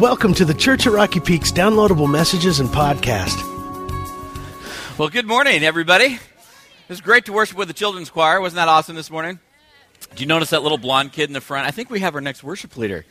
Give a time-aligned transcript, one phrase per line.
[0.00, 3.34] Welcome to the Church at Rocky Peaks downloadable messages and podcast.
[4.98, 6.04] Well, good morning, everybody.
[6.16, 6.20] It
[6.90, 8.38] was great to worship with the children's choir.
[8.38, 9.38] Wasn't that awesome this morning?
[10.10, 11.66] Did you notice that little blonde kid in the front?
[11.66, 13.06] I think we have our next worship leader.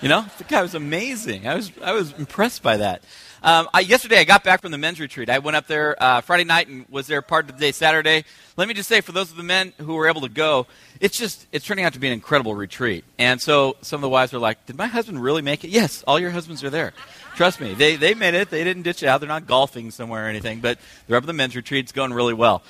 [0.00, 1.46] You know, the guy was amazing.
[1.46, 3.04] I was I was impressed by that.
[3.42, 5.30] Um, I, yesterday, I got back from the men's retreat.
[5.30, 8.24] I went up there uh, Friday night and was there part of the day Saturday.
[8.58, 10.66] Let me just say, for those of the men who were able to go,
[11.00, 13.02] it's just it's turning out to be an incredible retreat.
[13.18, 16.04] And so some of the wives are like, "Did my husband really make it?" Yes,
[16.06, 16.92] all your husbands are there.
[17.34, 18.50] Trust me, they they made it.
[18.50, 19.20] They didn't ditch it out.
[19.20, 21.86] They're not golfing somewhere or anything, but they're up at the men's retreat.
[21.86, 22.62] It's going really well.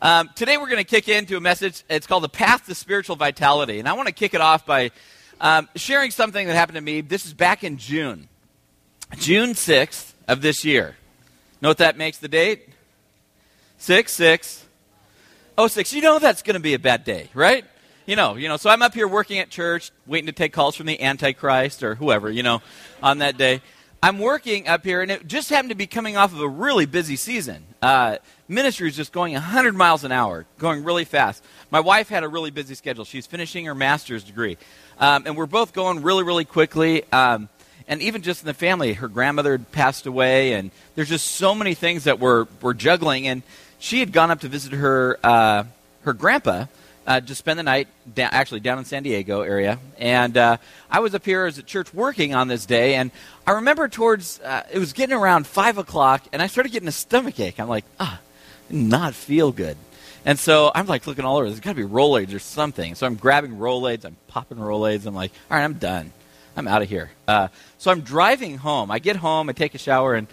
[0.00, 1.82] Um, today, we're going to kick into a message.
[1.90, 4.90] It's called "The Path to Spiritual Vitality," and I want to kick it off by
[5.42, 7.02] um, sharing something that happened to me.
[7.02, 8.28] This is back in June,
[9.18, 10.96] June sixth of this year.
[11.60, 12.68] What that makes the date?
[13.78, 14.64] 6 6
[15.68, 15.92] 06.
[15.92, 17.64] You know that's going to be a bad day, right?
[18.06, 20.76] You know, you know, so I'm up here working at church, waiting to take calls
[20.76, 22.60] from the Antichrist or whoever, you know,
[23.02, 23.62] on that day.
[24.02, 26.84] I'm working up here, and it just happened to be coming off of a really
[26.84, 27.64] busy season.
[27.80, 31.42] Uh, ministry is just going 100 miles an hour, going really fast.
[31.70, 33.06] My wife had a really busy schedule.
[33.06, 34.58] She's finishing her master's degree.
[34.98, 37.10] Um, and we're both going really, really quickly.
[37.10, 37.48] Um,
[37.86, 41.54] and even just in the family, her grandmother had passed away, and there's just so
[41.54, 43.26] many things that we're, we're juggling.
[43.26, 43.42] And
[43.78, 45.64] she had gone up to visit her, uh,
[46.02, 46.66] her grandpa
[47.06, 49.78] uh, to spend the night, actually down in San Diego area.
[49.98, 50.56] And uh,
[50.90, 53.10] I was up here as at church working on this day, and
[53.46, 56.92] I remember towards, uh, it was getting around 5 o'clock, and I started getting a
[56.92, 57.60] stomach ache.
[57.60, 58.20] I'm like, ah,
[58.70, 59.76] not feel good.
[60.24, 61.46] And so I'm like looking all over.
[61.46, 62.94] There's got to be Rolaids or something.
[62.94, 64.06] So I'm grabbing Rolaids.
[64.06, 65.04] I'm popping Rolaids.
[65.04, 66.12] I'm like, all right, I'm done.
[66.56, 67.10] I'm out of here.
[67.26, 68.90] Uh, so I'm driving home.
[68.90, 70.26] I get home, I take a shower, and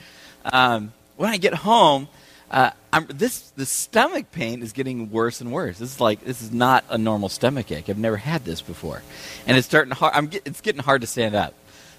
[0.45, 2.07] um, when I get home,
[2.49, 2.71] uh,
[3.07, 5.79] this the stomach pain is getting worse and worse.
[5.79, 7.89] This is like this is not a normal stomach ache.
[7.89, 9.01] I've never had this before,
[9.47, 10.13] and it's starting hard.
[10.15, 11.53] I'm get, it's getting hard to stand up.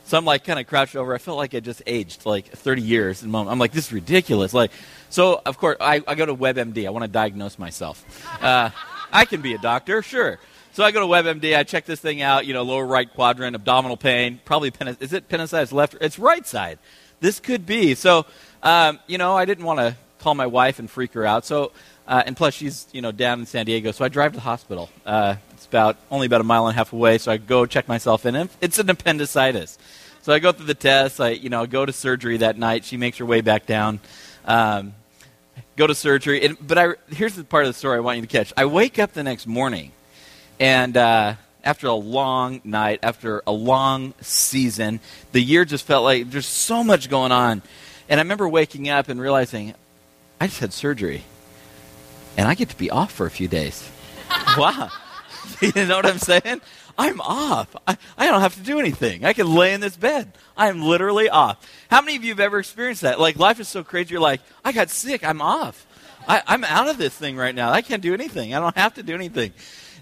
[0.05, 1.15] So I'm like kind of crouched over.
[1.15, 3.23] I felt like I just aged like 30 years.
[3.23, 4.53] And I'm like, this is ridiculous.
[4.53, 4.73] Like,
[5.11, 6.87] so of course I, I go to WebMD.
[6.87, 8.05] I want to diagnose myself.
[8.43, 8.71] Uh,
[9.13, 10.39] I can be a doctor, sure.
[10.75, 11.55] So I go to WebMD.
[11.55, 12.47] I check this thing out.
[12.47, 14.41] You know, lower right quadrant, abdominal pain.
[14.47, 15.97] Probably pen- is it appendicitis left?
[16.01, 16.79] It's right side.
[17.21, 17.95] This could be.
[17.95, 18.25] So,
[18.63, 21.45] um, you know, I didn't want to call my wife and freak her out.
[21.45, 21.73] So,
[22.09, 23.93] uh, and plus she's you know down in San Diego.
[23.93, 24.89] So I drive to the hospital.
[25.05, 27.19] Uh, it's about only about a mile and a half away.
[27.19, 28.49] So I go check myself in.
[28.63, 29.79] It's an appendicitis.
[30.23, 31.21] So I go through the tests.
[31.21, 32.87] I you know go to surgery that night.
[32.87, 34.01] She makes her way back down.
[34.47, 34.95] Um,
[35.77, 36.47] go to surgery.
[36.47, 38.55] And, but I, here's the part of the story I want you to catch.
[38.57, 39.93] I wake up the next morning
[40.59, 45.01] and uh, after a long night, after a long season,
[45.33, 47.63] the year just felt like there's so much going on.
[48.09, 49.75] And I remember waking up and realizing
[50.41, 51.25] I just had surgery.
[52.37, 53.89] And I get to be off for a few days.
[54.57, 54.91] wow.
[55.61, 56.61] you know what I'm saying?
[56.99, 57.75] I'm off.
[57.87, 59.25] I, I, don't have to do anything.
[59.25, 60.33] I can lay in this bed.
[60.57, 61.67] I am literally off.
[61.91, 63.19] How many of you have ever experienced that?
[63.19, 65.25] Like, life is so crazy, you're like, I got sick.
[65.25, 65.87] I'm off.
[66.29, 67.71] I, I'm out of this thing right now.
[67.71, 68.55] I can't do anything.
[68.55, 69.53] I don't have to do anything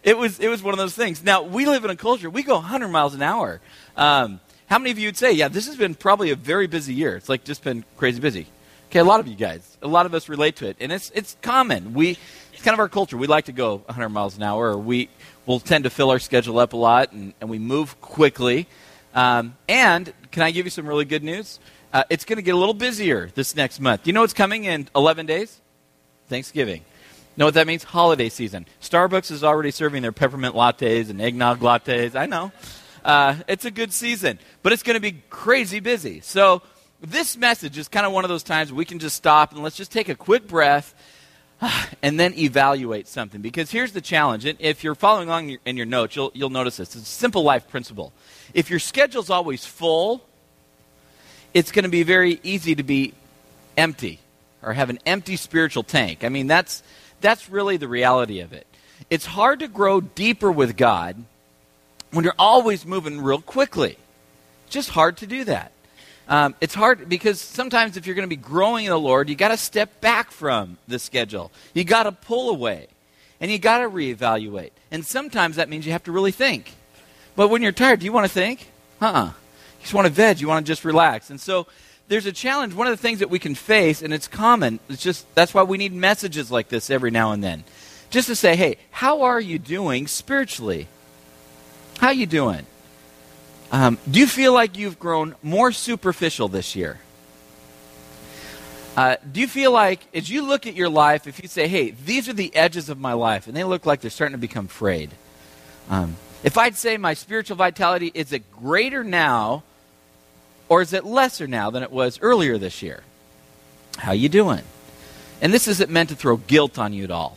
[0.02, 1.22] it was it was one of those things.
[1.22, 3.60] Now we live in a culture we go 100 miles an hour.
[3.96, 6.94] Um, how many of you would say, yeah, this has been probably a very busy
[6.94, 7.16] year?
[7.16, 8.46] It's like just been crazy busy.
[8.88, 11.10] Okay, a lot of you guys, a lot of us relate to it, and it's
[11.14, 11.94] it's common.
[11.94, 12.18] We
[12.52, 13.16] it's kind of our culture.
[13.16, 15.08] We like to go 100 miles an hour, or we
[15.46, 18.66] will tend to fill our schedule up a lot, and, and we move quickly.
[19.14, 21.58] Um, and can I give you some really good news?
[21.92, 24.06] Uh, it's going to get a little busier this next month.
[24.06, 25.60] You know what's coming in 11 days?
[26.28, 26.84] Thanksgiving.
[27.36, 27.84] Know what that means?
[27.84, 28.66] Holiday season.
[28.80, 32.14] Starbucks is already serving their peppermint lattes and eggnog lattes.
[32.14, 32.52] I know.
[33.04, 36.20] Uh, it's a good season, but it's going to be crazy busy.
[36.20, 36.62] So,
[37.00, 39.76] this message is kind of one of those times we can just stop and let's
[39.76, 40.94] just take a quick breath
[42.02, 43.40] and then evaluate something.
[43.40, 44.44] Because here's the challenge.
[44.44, 46.94] If you're following along in your notes, you'll, you'll notice this.
[46.94, 48.12] It's a simple life principle.
[48.52, 50.22] If your schedule's always full,
[51.54, 53.14] it's going to be very easy to be
[53.76, 54.20] empty
[54.62, 56.22] or have an empty spiritual tank.
[56.24, 56.82] I mean, that's
[57.20, 58.66] that's really the reality of it.
[59.08, 61.16] It's hard to grow deeper with God
[62.10, 63.96] when you're always moving real quickly.
[64.66, 65.72] It's just hard to do that.
[66.28, 69.34] Um, it's hard because sometimes if you're going to be growing in the Lord, you
[69.34, 71.50] got to step back from the schedule.
[71.74, 72.86] You got to pull away,
[73.40, 74.70] and you got to reevaluate.
[74.92, 76.74] And sometimes that means you have to really think.
[77.34, 78.70] But when you're tired, do you want to think?
[79.00, 79.24] Uh-uh.
[79.24, 80.40] You just want to veg.
[80.40, 81.30] You want to just relax.
[81.30, 81.66] And so
[82.10, 82.74] there's a challenge.
[82.74, 85.62] One of the things that we can face, and it's common, it's just that's why
[85.62, 87.62] we need messages like this every now and then.
[88.10, 90.88] Just to say, hey, how are you doing spiritually?
[91.98, 92.66] How you doing?
[93.70, 96.98] Um, do you feel like you've grown more superficial this year?
[98.96, 101.92] Uh, do you feel like, as you look at your life, if you say, hey,
[101.92, 104.66] these are the edges of my life, and they look like they're starting to become
[104.66, 105.10] frayed?
[105.88, 109.62] Um, if I'd say my spiritual vitality is it greater now
[110.70, 113.02] Or is it lesser now than it was earlier this year?
[113.98, 114.62] How you doing?
[115.42, 117.36] And this isn't meant to throw guilt on you at all.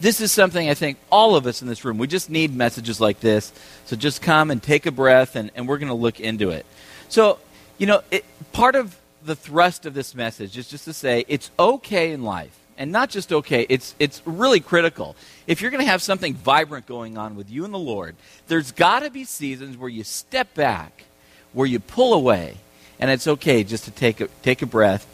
[0.00, 3.00] This is something I think all of us in this room, we just need messages
[3.00, 3.52] like this.
[3.86, 6.66] So just come and take a breath, and, and we're going to look into it.
[7.08, 7.38] So,
[7.78, 11.50] you know, it, part of the thrust of this message is just to say it's
[11.58, 12.56] okay in life.
[12.76, 15.16] And not just okay, it's, it's really critical.
[15.48, 18.14] If you're going to have something vibrant going on with you and the Lord,
[18.46, 21.04] there's got to be seasons where you step back,
[21.52, 22.56] where you pull away,
[22.98, 25.06] and it's okay just to take a, take a breath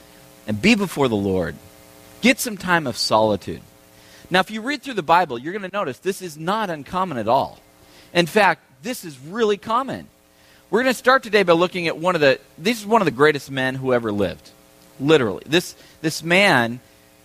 [0.47, 1.55] and be before the Lord.
[2.21, 3.61] Get some time of solitude.
[4.31, 7.19] Now, if you read through the Bible, you're going to notice this is not uncommon
[7.19, 7.59] at all.
[8.13, 10.09] In fact, this is really common.
[10.71, 13.07] We're going to start today by looking at one of the, this is one of
[13.07, 14.51] the greatest men who ever lived.
[14.99, 15.43] Literally.
[15.47, 16.81] This, this man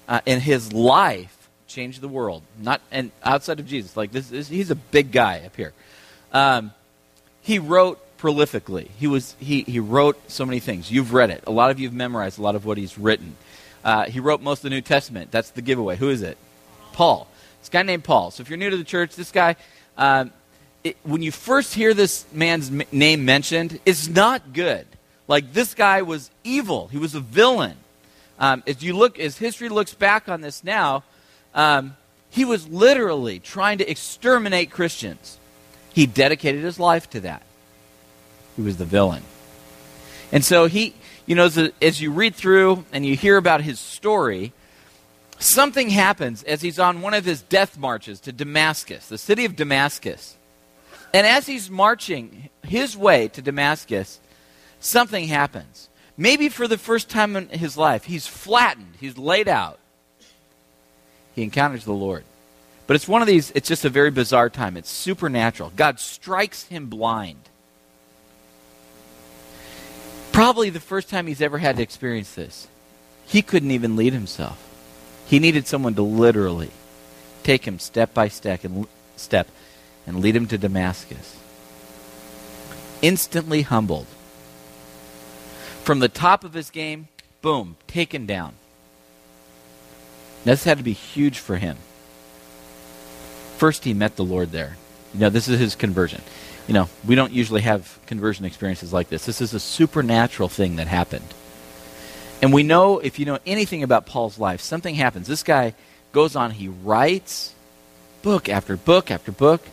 [0.08, 2.44] uh, in his life changed the world.
[2.60, 5.74] Not, and outside of Jesus, like this, this he's a big guy up here.
[6.34, 6.74] Um,
[7.42, 8.89] he wrote prolifically.
[9.00, 10.92] He, was, he, he wrote so many things.
[10.92, 11.44] You've read it.
[11.48, 13.36] A lot of you have memorized a lot of what he's written.
[13.83, 15.31] Uh, he wrote most of the New Testament.
[15.31, 15.95] That's the giveaway.
[15.95, 16.38] Who is it?
[16.94, 17.27] Paul.
[17.62, 18.31] This guy named Paul.
[18.31, 19.56] So if you're new to the church, this guy,
[19.98, 20.31] um,
[20.83, 24.86] it, when you first hear this man's m- name mentioned, it's not good.
[25.27, 26.88] Like this guy was evil.
[26.88, 27.77] He was a villain.
[28.39, 31.04] Um, as you look, as history looks back on this now,
[31.54, 31.95] um,
[32.30, 35.38] he was literally trying to exterminate Christians.
[35.94, 37.44] He dedicated his life to that.
[38.60, 39.24] He was the villain.
[40.34, 40.94] And so he,
[41.26, 44.52] you know, as, as you read through and you hear about his story,
[45.40, 49.56] something happens as he's on one of his death marches to Damascus, the city of
[49.56, 50.36] Damascus.
[51.14, 54.20] And as he's marching his way to Damascus,
[54.82, 55.88] something happens.
[56.18, 59.80] Maybe for the first time in his life, he's flattened, he's laid out.
[61.34, 62.26] He encounters the Lord.
[62.88, 64.76] But it's one of these, it's just a very bizarre time.
[64.76, 65.72] It's supernatural.
[65.78, 67.40] God strikes him blind.
[70.39, 72.69] Probably the first time he's ever had to experience this.
[73.25, 74.57] He couldn't even lead himself.
[75.27, 76.71] He needed someone to literally
[77.44, 78.88] take him step by step and,
[79.18, 79.50] step
[80.07, 81.36] and lead him to Damascus.
[83.01, 84.06] Instantly humbled.
[85.83, 87.09] From the top of his game,
[87.41, 88.53] boom, taken down.
[90.45, 91.75] This had to be huge for him.
[93.57, 94.77] First, he met the Lord there.
[95.13, 96.21] You know, this is his conversion.
[96.69, 99.25] You know, we don't usually have conversion experiences like this.
[99.25, 101.25] This is a supernatural thing that happened.
[102.44, 105.25] And we know, if you know anything about Paul's life, something happens.
[105.25, 105.74] This guy
[106.12, 107.56] goes on, he writes
[108.21, 109.63] book after book after book.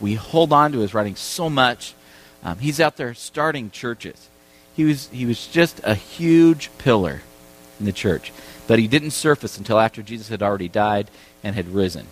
[0.00, 1.94] We hold on to his writing so much.
[2.42, 4.28] Um, he's out there starting churches.
[4.74, 7.22] He was, he was just a huge pillar
[7.78, 8.32] in the church.
[8.66, 11.12] But he didn't surface until after Jesus had already died
[11.44, 12.08] and had risen.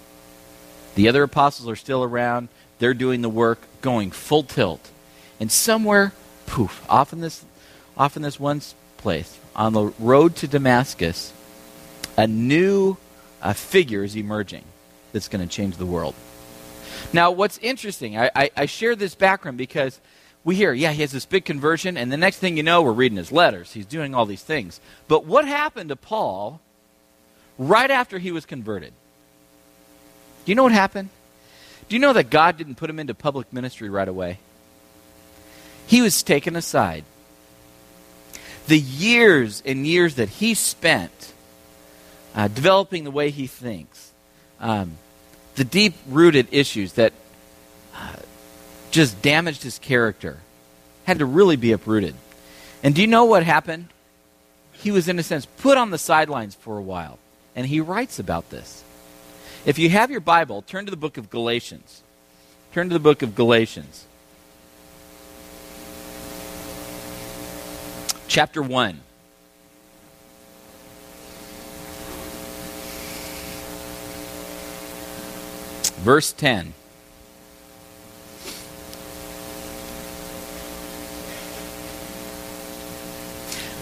[0.94, 2.50] The other apostles are still around.
[2.78, 4.90] They're doing the work, going full tilt.
[5.40, 6.12] And somewhere,
[6.46, 7.44] poof, off in this,
[7.96, 8.60] off in this one
[8.96, 11.32] place, on the road to Damascus,
[12.16, 12.96] a new
[13.42, 14.64] uh, figure is emerging
[15.12, 16.14] that's going to change the world.
[17.12, 20.00] Now, what's interesting, I, I, I share this background because
[20.44, 22.92] we hear, yeah, he has this big conversion, and the next thing you know, we're
[22.92, 23.72] reading his letters.
[23.72, 24.80] He's doing all these things.
[25.06, 26.60] But what happened to Paul
[27.58, 28.92] right after he was converted?
[30.44, 31.10] Do you know what happened?
[31.88, 34.38] Do you know that God didn't put him into public ministry right away?
[35.86, 37.04] He was taken aside
[38.66, 41.32] the years and years that he spent
[42.34, 44.12] uh, developing the way he thinks,
[44.60, 44.92] um,
[45.56, 47.12] the deep rooted issues that
[47.96, 48.16] uh,
[48.90, 50.38] just damaged his character,
[51.04, 52.14] had to really be uprooted.
[52.82, 53.88] And do you know what happened?
[54.72, 57.18] He was, in a sense, put on the sidelines for a while.
[57.56, 58.84] And he writes about this.
[59.68, 62.02] If you have your Bible, turn to the book of Galatians.
[62.72, 64.08] Turn to the book of Galatians.
[68.38, 69.00] chapter 1.
[75.96, 76.72] Verse 10.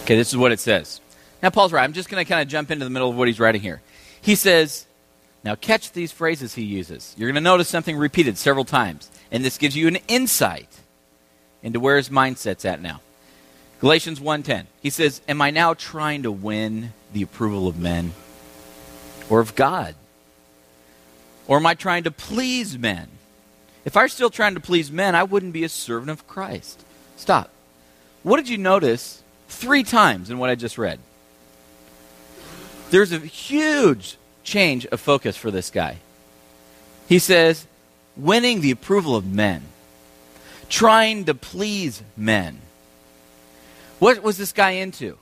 [0.04, 1.02] Okay, this is what it says.
[1.42, 1.82] Now, Paul's right.
[1.82, 3.82] I'm just going to kind of jump into the middle of what he's writing here.
[4.22, 4.86] He says,
[5.46, 7.14] now catch these phrases he uses.
[7.16, 10.68] You're going to notice something repeated several times, and this gives you an insight
[11.62, 13.00] into where his mindset's at now.
[13.80, 14.66] Galatians 1:10.
[14.82, 18.12] He says, "Am I now trying to win the approval of men
[19.30, 19.94] or of God?
[21.46, 23.06] Or am I trying to please men?
[23.84, 26.84] If I were still trying to please men, I wouldn't be a servant of Christ."
[27.16, 27.50] Stop.
[28.24, 30.98] What did you notice three times in what I just read?
[32.90, 35.98] There's a huge change of focus for this guy.
[37.08, 37.66] He says,
[38.16, 39.62] winning the approval of men,
[40.70, 42.60] trying to please men.
[43.98, 45.18] What was this guy into?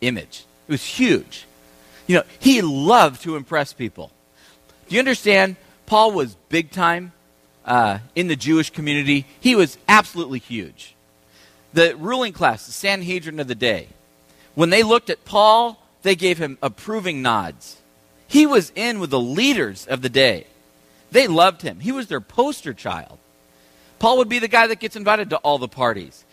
[0.00, 0.44] Image.
[0.68, 1.46] It was huge.
[2.06, 4.10] You know, he loved to impress people.
[4.88, 5.56] Do you understand?
[5.86, 7.12] Paul was big time
[7.64, 9.26] uh, in the Jewish community.
[9.40, 10.94] He was absolutely huge.
[11.72, 13.88] The ruling class, the Sanhedrin of the day,
[14.54, 17.76] when they looked at Paul, they gave him approving nods.
[18.32, 20.46] He was in with the leaders of the day.
[21.10, 21.80] They loved him.
[21.80, 23.18] He was their poster child.
[23.98, 26.24] Paul would be the guy that gets invited to all the parties.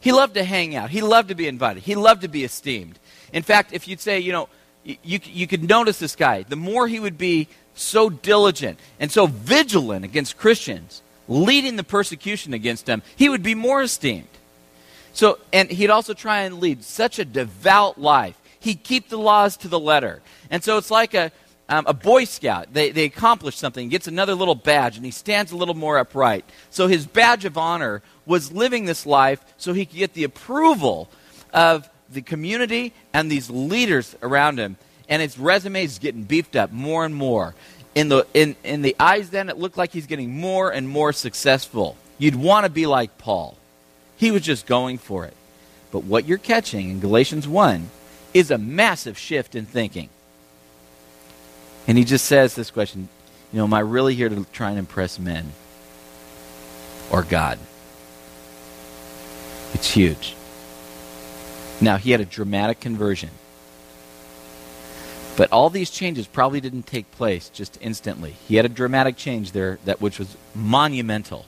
[0.00, 0.90] He loved to hang out.
[0.90, 1.82] He loved to be invited.
[1.82, 2.98] He loved to be esteemed.
[3.32, 4.50] In fact, if you'd say, you know,
[4.84, 9.26] you, you could notice this guy, the more he would be so diligent and so
[9.26, 14.28] vigilant against Christians, leading the persecution against them, he would be more esteemed.
[15.14, 18.36] So, and he'd also try and lead such a devout life.
[18.60, 20.22] He'd keep the laws to the letter.
[20.50, 21.32] And so it's like a,
[21.68, 22.72] um, a Boy Scout.
[22.72, 26.44] They, they accomplish something, gets another little badge, and he stands a little more upright.
[26.68, 31.08] So his badge of honor was living this life so he could get the approval
[31.52, 34.76] of the community and these leaders around him.
[35.08, 37.54] And his resume is getting beefed up more and more.
[37.94, 41.12] In the, in, in the eyes, then, it looked like he's getting more and more
[41.12, 41.96] successful.
[42.18, 43.56] You'd want to be like Paul.
[44.16, 45.34] He was just going for it.
[45.90, 47.88] But what you're catching in Galatians 1
[48.32, 50.08] is a massive shift in thinking.
[51.86, 53.08] And he just says this question
[53.52, 55.52] You know, am I really here to try and impress men
[57.10, 57.58] or God?
[59.74, 60.34] It's huge.
[61.80, 63.30] Now, he had a dramatic conversion.
[65.36, 68.36] But all these changes probably didn't take place just instantly.
[68.46, 71.46] He had a dramatic change there that which was monumental.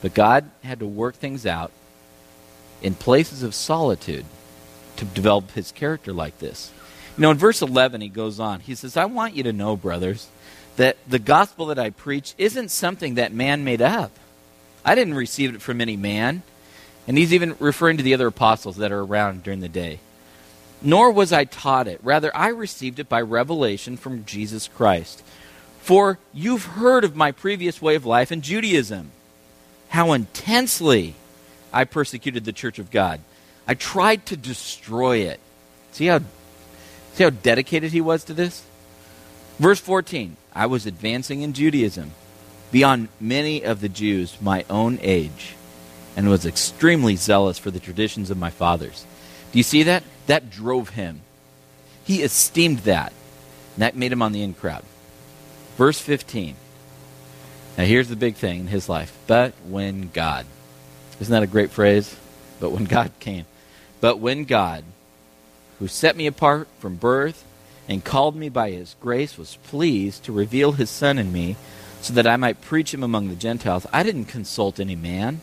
[0.00, 1.72] But God had to work things out
[2.80, 4.24] in places of solitude
[5.00, 6.70] to develop his character like this.
[7.16, 8.60] You know, in verse 11, he goes on.
[8.60, 10.28] He says, I want you to know, brothers,
[10.76, 14.12] that the gospel that I preach isn't something that man made up.
[14.84, 16.42] I didn't receive it from any man.
[17.08, 20.00] And he's even referring to the other apostles that are around during the day.
[20.82, 22.00] Nor was I taught it.
[22.02, 25.22] Rather, I received it by revelation from Jesus Christ.
[25.80, 29.10] For you've heard of my previous way of life in Judaism,
[29.88, 31.14] how intensely
[31.72, 33.20] I persecuted the church of God.
[33.66, 35.40] I tried to destroy it.
[35.92, 36.20] See how,
[37.14, 38.64] see how dedicated he was to this?
[39.58, 42.12] Verse 14 I was advancing in Judaism
[42.72, 45.54] beyond many of the Jews my own age
[46.16, 49.04] and was extremely zealous for the traditions of my fathers.
[49.52, 50.02] Do you see that?
[50.26, 51.20] That drove him.
[52.04, 53.12] He esteemed that.
[53.74, 54.84] And that made him on the in crowd.
[55.76, 56.56] Verse 15.
[57.78, 59.16] Now here's the big thing in his life.
[59.26, 60.46] But when God.
[61.20, 62.16] Isn't that a great phrase?
[62.58, 63.46] But when God came.
[64.00, 64.84] But when God,
[65.78, 67.44] who set me apart from birth
[67.88, 71.56] and called me by his grace, was pleased to reveal his Son in me
[72.00, 75.40] so that I might preach him among the Gentiles, I didn't consult any man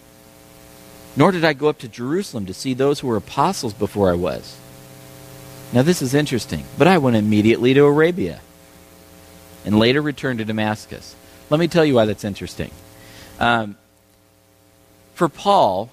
[1.17, 4.13] nor did I go up to Jerusalem to see those who were apostles before I
[4.13, 4.55] was.
[5.73, 8.39] Now, this is interesting, but I went immediately to Arabia
[9.65, 11.15] and later returned to Damascus.
[11.49, 12.69] Let me tell you why that's interesting.
[13.39, 13.77] Um,
[15.15, 15.89] for Paul,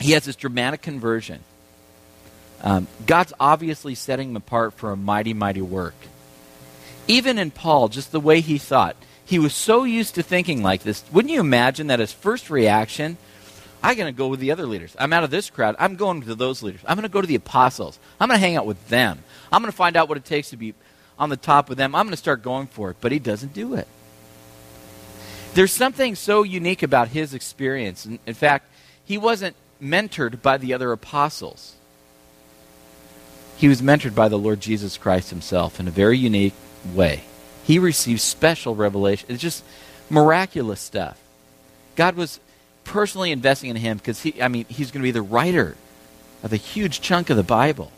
[0.00, 1.40] he has this dramatic conversion.
[2.62, 5.94] Um, God's obviously setting him apart for a mighty, mighty work.
[7.08, 10.82] Even in Paul, just the way he thought, he was so used to thinking like
[10.82, 11.02] this.
[11.12, 13.16] Wouldn't you imagine that his first reaction
[13.82, 14.94] I'm going to go with the other leaders.
[14.98, 15.74] I'm out of this crowd.
[15.78, 16.80] I'm going to those leaders.
[16.86, 17.98] I'm going to go to the apostles.
[18.20, 19.18] I'm going to hang out with them.
[19.50, 20.74] I'm going to find out what it takes to be
[21.18, 21.94] on the top with them.
[21.94, 22.98] I'm going to start going for it.
[23.00, 23.88] But he doesn't do it.
[25.54, 28.06] There's something so unique about his experience.
[28.06, 28.68] In, in fact,
[29.04, 31.74] he wasn't mentored by the other apostles.
[33.62, 36.54] He was mentored by the Lord Jesus Christ himself in a very unique
[36.92, 37.22] way.
[37.62, 39.28] He received special revelation.
[39.30, 39.62] It's just
[40.10, 41.16] miraculous stuff.
[41.94, 42.40] God was
[42.82, 45.76] personally investing in him because he, I mean, he's going to be the writer
[46.42, 47.92] of a huge chunk of the Bible.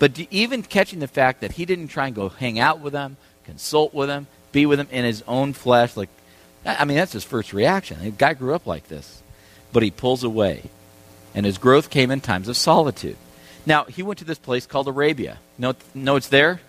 [0.00, 3.18] But even catching the fact that he didn't try and go hang out with them,
[3.44, 6.08] consult with them, be with them in his own flesh, like,
[6.64, 8.02] I mean, that's his first reaction.
[8.02, 9.22] The guy grew up like this.
[9.72, 10.64] But he pulls away.
[11.36, 13.16] And his growth came in times of solitude.
[13.66, 15.38] Now, he went to this place called Arabia.
[15.58, 16.60] Know, know it's there?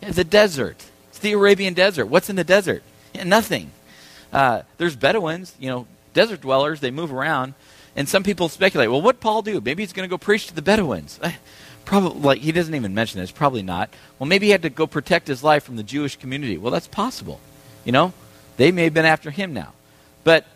[0.00, 0.82] It's a desert.
[1.08, 2.06] It's the Arabian desert.
[2.06, 2.82] What's in the desert?
[3.12, 3.72] Yeah, nothing.
[4.32, 7.54] Uh, there's Bedouins, you know, desert dwellers, they move around.
[7.96, 9.60] And some people speculate, well, what Paul do?
[9.60, 11.18] Maybe he's going to go preach to the Bedouins.
[11.84, 13.32] Probably, like, he doesn't even mention this.
[13.32, 13.90] Probably not.
[14.18, 16.56] Well, maybe he had to go protect his life from the Jewish community.
[16.56, 17.40] Well, that's possible.
[17.84, 18.12] You know,
[18.56, 19.72] they may have been after him now.
[20.22, 20.46] But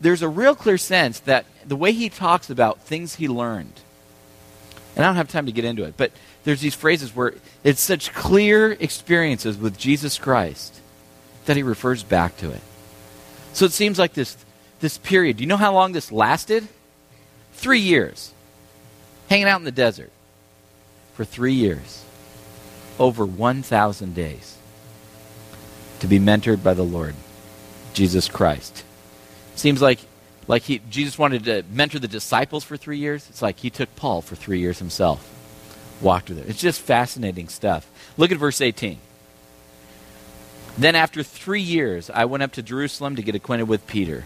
[0.00, 3.74] there's a real clear sense that the way he talks about things he learned,
[4.96, 6.12] and I don't have time to get into it, but
[6.44, 10.80] there's these phrases where it's such clear experiences with Jesus Christ
[11.46, 12.60] that he refers back to it.
[13.52, 14.36] So it seems like this
[14.80, 15.38] this period.
[15.38, 16.68] Do you know how long this lasted?
[17.54, 18.32] Three years.
[19.28, 20.10] hanging out in the desert
[21.14, 22.04] for three years,
[22.98, 24.56] over 1,000 days,
[26.00, 27.14] to be mentored by the Lord,
[27.92, 28.84] Jesus Christ.
[29.54, 29.98] Seems like,
[30.48, 33.28] like he, Jesus wanted to mentor the disciples for three years.
[33.28, 35.30] It's like he took Paul for three years himself,
[36.00, 36.46] walked with him.
[36.48, 37.88] It's just fascinating stuff.
[38.16, 38.98] Look at verse 18.
[40.78, 44.24] Then, after three years, I went up to Jerusalem to get acquainted with Peter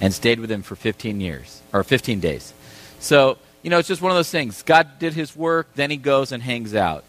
[0.00, 2.52] and stayed with him for 15 years, or 15 days.
[2.98, 4.62] So, you know, it's just one of those things.
[4.64, 7.04] God did his work, then he goes and hangs out.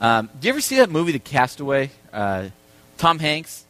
[0.00, 1.90] Um, do you ever see that movie, The Castaway?
[2.12, 2.48] Uh,
[2.96, 3.64] Tom Hanks?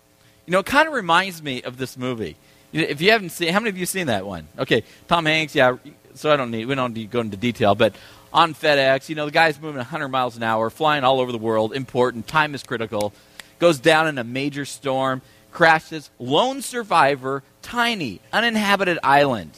[0.47, 2.37] You know, it kind of reminds me of this movie.
[2.73, 4.49] If you haven't seen, how many of you seen that one?
[4.59, 5.76] Okay, Tom Hanks, yeah.
[6.14, 7.95] So I don't need, we don't need to go into detail, but
[8.33, 11.38] on FedEx, you know, the guy's moving 100 miles an hour, flying all over the
[11.38, 13.12] world, important, time is critical,
[13.59, 19.50] goes down in a major storm, crashes, lone survivor, tiny, uninhabited island,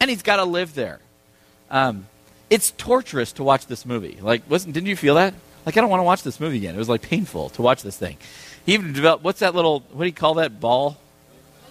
[0.00, 1.00] and he's got to live there.
[1.70, 2.06] Um,
[2.50, 4.18] it's torturous to watch this movie.
[4.20, 4.74] Like, wasn't?
[4.74, 5.34] Didn't you feel that?
[5.66, 6.74] Like, I don't want to watch this movie again.
[6.74, 8.16] It was like painful to watch this thing.
[8.66, 9.24] He even developed.
[9.24, 9.80] What's that little?
[9.92, 10.98] What do you call that ball?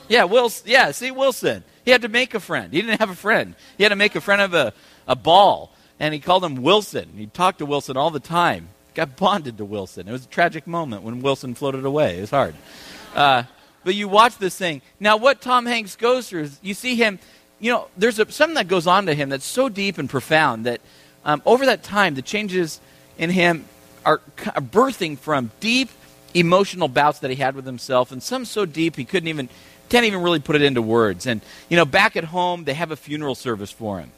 [0.07, 0.69] Yeah, Wilson.
[0.69, 1.63] Yeah, see Wilson.
[1.85, 2.71] He had to make a friend.
[2.73, 3.55] He didn't have a friend.
[3.77, 4.73] He had to make a friend of a,
[5.07, 7.09] a ball, and he called him Wilson.
[7.15, 8.69] He talked to Wilson all the time.
[8.93, 10.07] Got bonded to Wilson.
[10.07, 12.17] It was a tragic moment when Wilson floated away.
[12.17, 12.55] It was hard.
[13.15, 13.43] Uh,
[13.83, 14.81] but you watch this thing.
[14.99, 17.19] Now, what Tom Hanks goes through is you see him
[17.63, 20.65] you know, there's a, something that goes on to him that's so deep and profound
[20.65, 20.81] that
[21.23, 22.81] um, over that time, the changes
[23.17, 23.63] in him
[24.05, 25.89] are birthing from deep
[26.33, 29.47] emotional bouts that he had with himself, and some so deep he couldn't even
[29.93, 31.27] can't even really put it into words.
[31.27, 34.09] And you know, back at home, they have a funeral service for him.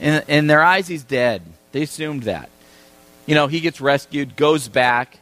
[0.00, 1.42] In, in their eyes, he's dead.
[1.72, 2.48] They assumed that.
[3.26, 5.18] You know, he gets rescued, goes back,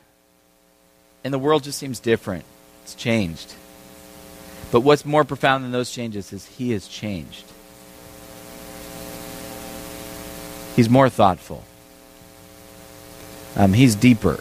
[1.24, 2.44] and the world just seems different.
[2.84, 3.52] It's changed.
[4.70, 7.44] But what's more profound than those changes is he has changed.
[10.76, 11.64] He's more thoughtful.
[13.56, 14.40] Um, he's deeper.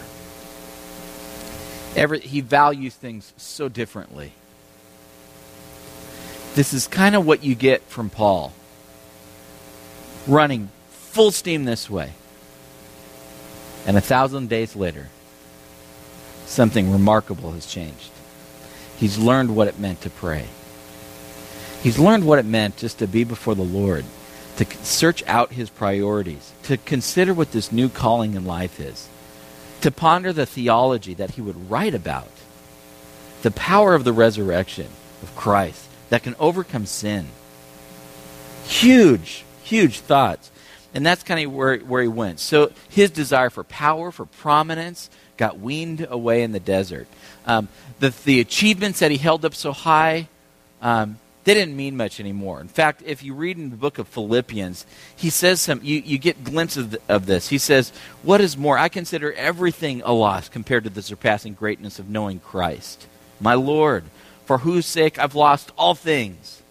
[1.95, 4.33] Every, he values things so differently.
[6.55, 8.53] This is kind of what you get from Paul.
[10.27, 12.11] Running full steam this way.
[13.87, 15.09] And a thousand days later,
[16.45, 18.11] something remarkable has changed.
[18.97, 20.45] He's learned what it meant to pray.
[21.81, 24.05] He's learned what it meant just to be before the Lord,
[24.57, 29.09] to search out his priorities, to consider what this new calling in life is,
[29.81, 32.29] to ponder the theology that he would write about,
[33.41, 34.87] the power of the resurrection
[35.23, 37.25] of Christ that can overcome sin.
[38.65, 40.51] Huge, huge thoughts.
[40.93, 42.39] And that's kind of where, where he went.
[42.39, 47.07] So his desire for power, for prominence, got weaned away in the desert.
[47.47, 47.67] Um,
[47.99, 50.27] the, the achievements that he held up so high,
[50.83, 52.61] um, they didn't mean much anymore.
[52.61, 56.19] In fact, if you read in the book of Philippians, he says some, you, you
[56.19, 57.49] get glimpses of, of this.
[57.49, 58.77] He says, What is more?
[58.77, 63.07] I consider everything a loss compared to the surpassing greatness of knowing Christ,
[63.39, 64.03] my Lord,
[64.45, 66.61] for whose sake I've lost all things.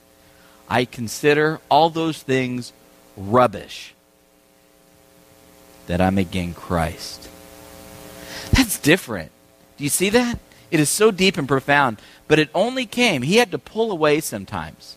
[0.68, 2.72] I consider all those things
[3.16, 3.94] rubbish
[5.86, 7.28] that I may gain Christ.
[8.52, 9.30] That's different.
[9.76, 10.38] Do you see that?
[10.70, 13.22] It is so deep and profound, but it only came.
[13.22, 14.96] He had to pull away sometimes.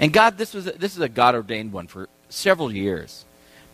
[0.00, 3.24] And God, this was this is a God ordained one for several years.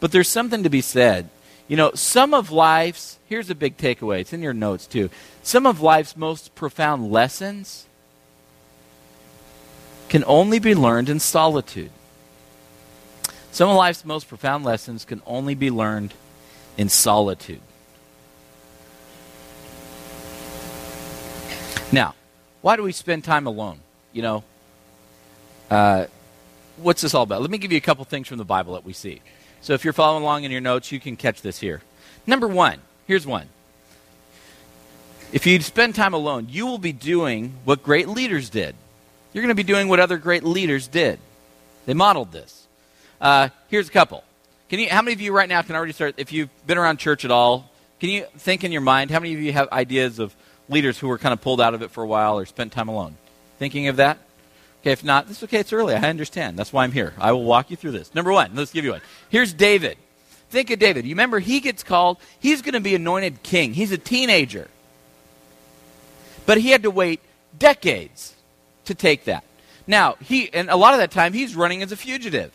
[0.00, 1.28] But there's something to be said.
[1.68, 4.20] You know, some of life's here's a big takeaway.
[4.20, 5.10] It's in your notes too.
[5.42, 7.86] Some of life's most profound lessons
[10.08, 11.90] can only be learned in solitude.
[13.50, 16.12] Some of life's most profound lessons can only be learned
[16.76, 17.60] in solitude.
[21.92, 22.14] Now,
[22.62, 23.78] why do we spend time alone?
[24.12, 24.44] You know,
[25.70, 26.06] uh,
[26.76, 27.40] what's this all about?
[27.40, 29.20] Let me give you a couple things from the Bible that we see.
[29.60, 31.80] So if you're following along in your notes, you can catch this here.
[32.26, 33.48] Number one, here's one.
[35.32, 38.74] If you spend time alone, you will be doing what great leaders did.
[39.34, 41.18] You're going to be doing what other great leaders did.
[41.84, 42.66] They modeled this.
[43.20, 44.24] Uh, here's a couple.
[44.70, 44.88] Can you?
[44.88, 46.14] How many of you right now can already start?
[46.16, 47.70] If you've been around church at all,
[48.00, 49.10] can you think in your mind?
[49.10, 50.34] How many of you have ideas of
[50.68, 52.88] leaders who were kind of pulled out of it for a while or spent time
[52.88, 53.16] alone.
[53.58, 54.18] Thinking of that?
[54.80, 55.60] Okay, if not, it's okay.
[55.60, 55.94] It's early.
[55.94, 56.58] I understand.
[56.58, 57.14] That's why I'm here.
[57.18, 58.14] I will walk you through this.
[58.14, 59.00] Number one, let's give you one.
[59.30, 59.96] Here's David.
[60.50, 61.04] Think of David.
[61.04, 63.74] You remember he gets called, he's going to be anointed king.
[63.74, 64.68] He's a teenager.
[66.46, 67.20] But he had to wait
[67.58, 68.33] decades
[68.86, 69.44] to take that.
[69.86, 72.52] Now, he, and a lot of that time, he's running as a fugitive.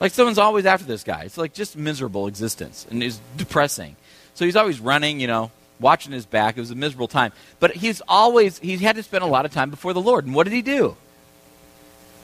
[0.00, 1.22] Like someone's always after this guy.
[1.22, 3.96] It's like just miserable existence and it's depressing.
[4.34, 6.56] So he's always running, you know, watching his back.
[6.56, 7.32] It was a miserable time.
[7.60, 10.26] But he's always, he had to spend a lot of time before the Lord.
[10.26, 10.96] And what did he do?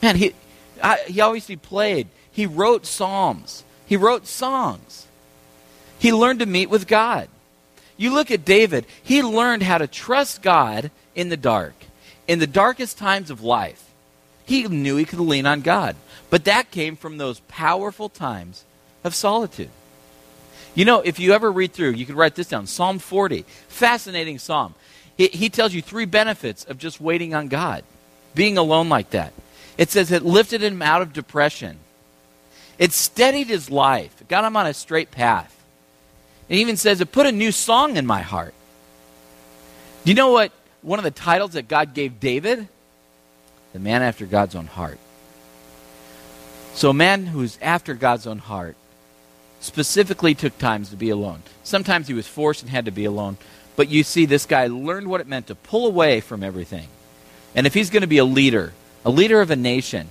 [0.02, 0.34] Man, he,
[0.82, 2.08] I, he he played.
[2.30, 3.64] He wrote psalms.
[3.86, 5.06] He wrote songs.
[5.98, 7.28] He learned to meet with God.
[7.96, 11.74] You look at David, he learned how to trust God in the dark.
[12.28, 13.82] In the darkest times of life,
[14.44, 15.96] he knew he could lean on God.
[16.30, 18.64] But that came from those powerful times
[19.02, 19.70] of solitude.
[20.74, 24.38] You know, if you ever read through, you could write this down Psalm 40, fascinating
[24.38, 24.74] psalm.
[25.16, 27.82] He, he tells you three benefits of just waiting on God,
[28.34, 29.32] being alone like that.
[29.76, 31.78] It says it lifted him out of depression,
[32.78, 35.54] it steadied his life, it got him on a straight path.
[36.48, 38.54] It even says it put a new song in my heart.
[40.04, 42.68] Do you know what one of the titles that God gave David?
[43.72, 44.98] The man after God's own heart.
[46.74, 48.76] So, a man who's after God's own heart
[49.60, 51.42] specifically took times to be alone.
[51.64, 53.36] Sometimes he was forced and had to be alone.
[53.76, 56.88] But you see, this guy learned what it meant to pull away from everything.
[57.54, 58.72] And if he's going to be a leader,
[59.04, 60.08] a leader of a nation,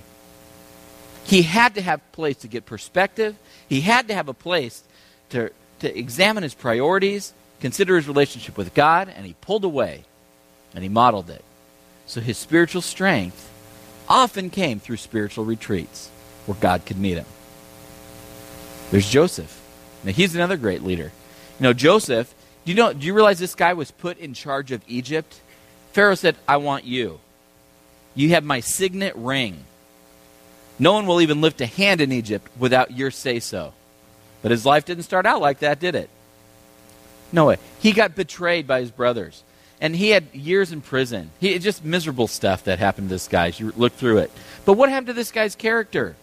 [1.24, 3.36] he had to have a place to get perspective.
[3.68, 4.82] He had to have a place
[5.30, 5.50] to,
[5.80, 10.04] to examine his priorities, consider his relationship with God, and he pulled away
[10.78, 11.44] and he modeled it.
[12.06, 13.50] So his spiritual strength
[14.08, 16.08] often came through spiritual retreats
[16.46, 17.24] where God could meet him.
[18.92, 19.60] There's Joseph.
[20.04, 21.10] Now he's another great leader.
[21.58, 22.32] You know, Joseph,
[22.64, 25.40] do you know do you realize this guy was put in charge of Egypt?
[25.94, 27.18] Pharaoh said, "I want you.
[28.14, 29.64] You have my signet ring.
[30.78, 33.72] No one will even lift a hand in Egypt without your say so."
[34.42, 36.08] But his life didn't start out like that, did it?
[37.32, 37.56] No way.
[37.80, 39.42] He got betrayed by his brothers.
[39.80, 41.30] And he had years in prison.
[41.38, 43.52] He just miserable stuff that happened to this guy.
[43.56, 44.32] You look through it.
[44.64, 46.16] But what happened to this guy's character?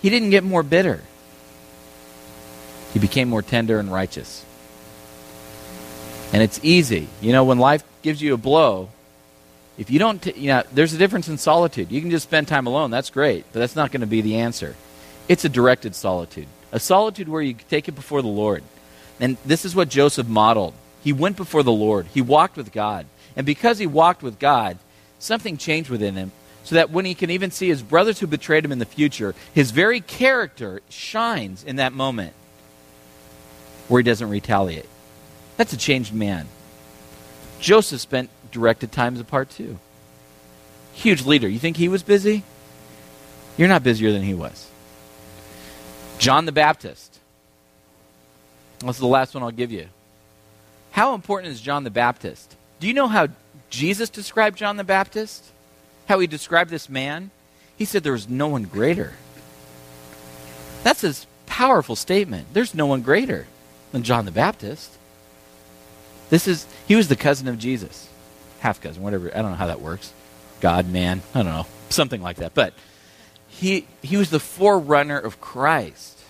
[0.00, 1.02] He didn't get more bitter.
[2.92, 4.44] He became more tender and righteous.
[6.32, 7.08] And it's easy.
[7.20, 8.90] You know, when life gives you a blow,
[9.76, 11.90] if you don't, t- you know, there's a difference in solitude.
[11.90, 12.90] You can just spend time alone.
[12.90, 13.44] That's great.
[13.52, 14.76] But that's not going to be the answer.
[15.28, 18.62] It's a directed solitude, a solitude where you take it before the Lord.
[19.18, 20.74] And this is what Joseph modeled.
[21.04, 23.06] He went before the Lord, he walked with God.
[23.36, 24.78] And because he walked with God,
[25.18, 26.32] something changed within him
[26.64, 29.34] so that when he can even see his brothers who betrayed him in the future,
[29.52, 32.32] his very character shines in that moment
[33.88, 34.88] where he doesn't retaliate.
[35.58, 36.48] That's a changed man.
[37.60, 39.78] Joseph spent directed times apart too.
[40.94, 41.48] Huge leader.
[41.48, 42.44] You think he was busy?
[43.58, 44.68] You're not busier than he was.
[46.18, 47.18] John the Baptist.
[48.78, 49.88] That's the last one I'll give you.
[50.94, 52.54] How important is John the Baptist?
[52.78, 53.26] Do you know how
[53.68, 55.44] Jesus described John the Baptist?
[56.06, 57.32] How he described this man?
[57.76, 59.14] He said there was no one greater.
[60.84, 61.14] That's a
[61.46, 62.46] powerful statement.
[62.52, 63.48] There's no one greater
[63.90, 64.92] than John the Baptist.
[66.30, 68.08] This is he was the cousin of Jesus.
[68.60, 69.36] Half cousin, whatever.
[69.36, 70.12] I don't know how that works.
[70.60, 71.66] God, man, I don't know.
[71.88, 72.54] Something like that.
[72.54, 72.72] But
[73.48, 76.23] he he was the forerunner of Christ.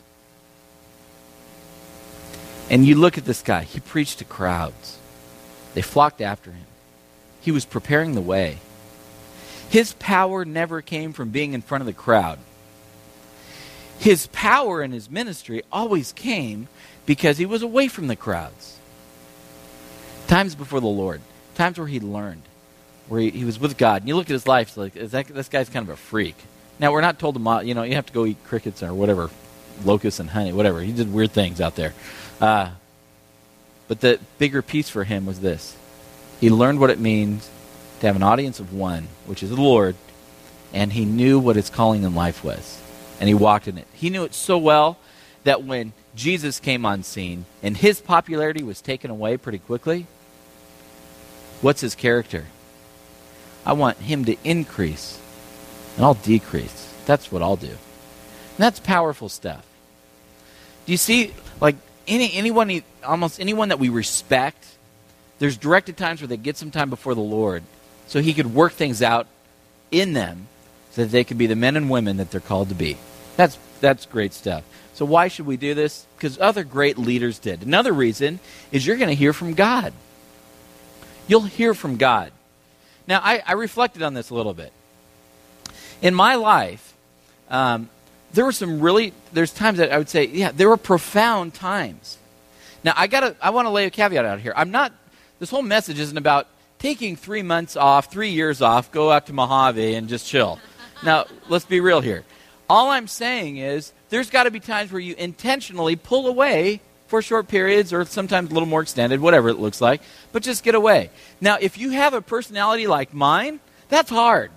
[2.70, 4.98] And you look at this guy, he preached to crowds.
[5.74, 6.66] They flocked after him.
[7.40, 8.58] He was preparing the way.
[9.68, 12.38] His power never came from being in front of the crowd.
[13.98, 16.68] His power in his ministry always came
[17.06, 18.78] because he was away from the crowds.
[20.26, 21.20] Times before the Lord,
[21.54, 22.42] times where he learned,
[23.08, 24.02] where he, he was with God.
[24.02, 26.36] And you look at his life, like that, this guy's kind of a freak.
[26.78, 29.30] Now we're not told to, you know, you have to go eat crickets or whatever,
[29.84, 30.80] locusts and honey, whatever.
[30.80, 31.94] He did weird things out there.
[32.40, 32.70] Uh,
[33.88, 35.76] but the bigger piece for him was this:
[36.40, 37.48] he learned what it means
[38.00, 39.96] to have an audience of one, which is the Lord,
[40.72, 42.80] and he knew what his calling in life was,
[43.20, 43.86] and he walked in it.
[43.94, 44.98] He knew it so well
[45.44, 50.06] that when Jesus came on scene and his popularity was taken away pretty quickly,
[51.60, 52.46] what's his character?
[53.66, 55.18] I want him to increase,
[55.96, 56.92] and I'll decrease.
[57.06, 57.68] That's what I'll do.
[57.68, 59.66] And that's powerful stuff.
[60.86, 64.64] Do you see, like, any, anyone, almost anyone that we respect,
[65.38, 67.62] there's directed times where they get some time before the Lord
[68.06, 69.26] so he could work things out
[69.90, 70.48] in them
[70.92, 72.96] so that they could be the men and women that they're called to be.
[73.36, 74.64] That's, that's great stuff.
[74.94, 76.06] So, why should we do this?
[76.16, 77.62] Because other great leaders did.
[77.62, 78.38] Another reason
[78.70, 79.92] is you're going to hear from God.
[81.26, 82.30] You'll hear from God.
[83.08, 84.72] Now, I, I reflected on this a little bit.
[86.00, 86.94] In my life,
[87.50, 87.88] um,
[88.34, 92.18] there were some really, there's times that I would say, yeah, there were profound times.
[92.82, 94.52] Now, I gotta, I want to lay a caveat out here.
[94.56, 94.92] I'm not,
[95.38, 99.32] this whole message isn't about taking three months off, three years off, go out to
[99.32, 100.58] Mojave and just chill.
[101.02, 102.24] now, let's be real here.
[102.68, 107.22] All I'm saying is there's got to be times where you intentionally pull away for
[107.22, 110.74] short periods or sometimes a little more extended, whatever it looks like, but just get
[110.74, 111.10] away.
[111.40, 114.50] Now, if you have a personality like mine, that's hard.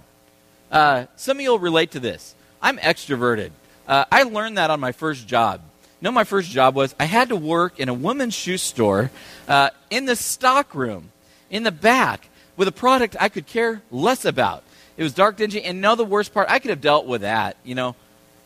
[0.71, 2.33] Uh, some of you will relate to this.
[2.61, 3.51] I'm extroverted.
[3.87, 5.61] Uh, I learned that on my first job.
[6.01, 9.09] You know, my first job was I had to work in a women's shoe store
[9.47, 11.11] uh, in the stock room,
[11.49, 14.63] in the back, with a product I could care less about.
[14.97, 17.55] It was dark, dingy, and know the worst part, I could have dealt with that,
[17.63, 17.95] you know,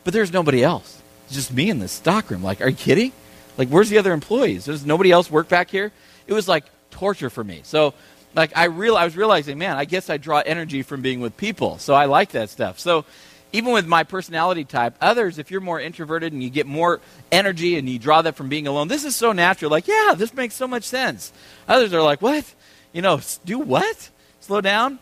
[0.03, 1.01] but there's nobody else.
[1.25, 2.43] It's just me in the stock room.
[2.43, 3.11] Like, are you kidding?
[3.57, 4.65] Like, where's the other employees?
[4.65, 5.91] Does nobody else work back here?
[6.27, 7.61] It was like torture for me.
[7.63, 7.93] So,
[8.35, 11.35] like, I real I was realizing, man, I guess I draw energy from being with
[11.37, 11.77] people.
[11.77, 12.79] So I like that stuff.
[12.79, 13.05] So
[13.53, 17.77] even with my personality type, others, if you're more introverted and you get more energy
[17.77, 19.69] and you draw that from being alone, this is so natural.
[19.71, 21.33] Like, yeah, this makes so much sense.
[21.67, 22.45] Others are like, what?
[22.93, 24.09] You know, do what?
[24.39, 24.99] Slow down?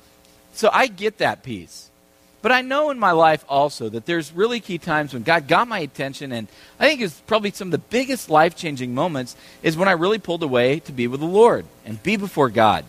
[0.53, 1.89] So I get that piece.
[2.41, 5.67] But I know in my life also that there's really key times when God got
[5.67, 6.47] my attention, and
[6.79, 10.19] I think it's probably some of the biggest life changing moments is when I really
[10.19, 12.85] pulled away to be with the Lord and be before God.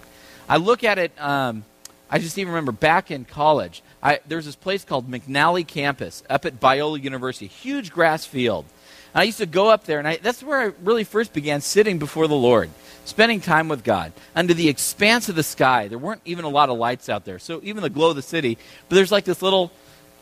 [0.49, 1.65] I look at it, um,
[2.09, 6.47] I just even remember back in college, I, there's this place called McNally Campus up
[6.47, 8.65] at Biola University, huge grass field.
[9.13, 11.61] And I used to go up there, and I, that's where I really first began
[11.61, 12.71] sitting before the Lord,
[13.05, 15.89] spending time with God under the expanse of the sky.
[15.89, 18.23] There weren't even a lot of lights out there, so even the glow of the
[18.23, 18.57] city.
[18.89, 19.71] But there's like this little,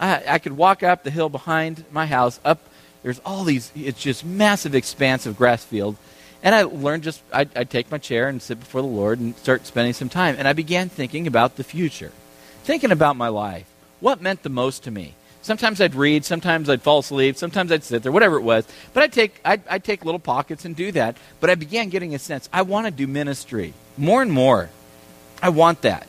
[0.01, 2.61] I, I could walk up the hill behind my house, up,
[3.05, 5.97] there's all these, it's just massive expanse of grass field.
[6.43, 9.37] And I learned just, I'd, I'd take my chair and sit before the Lord and
[9.37, 10.35] start spending some time.
[10.38, 12.12] And I began thinking about the future
[12.69, 13.64] thinking about my life.
[14.00, 15.14] What meant the most to me?
[15.42, 18.66] Sometimes I'd read, sometimes I'd fall asleep, sometimes I'd sit there, whatever it was.
[18.92, 21.16] But I'd take, I'd, I'd take little pockets and do that.
[21.40, 24.70] But I began getting a sense I want to do ministry more and more.
[25.42, 26.06] I want that.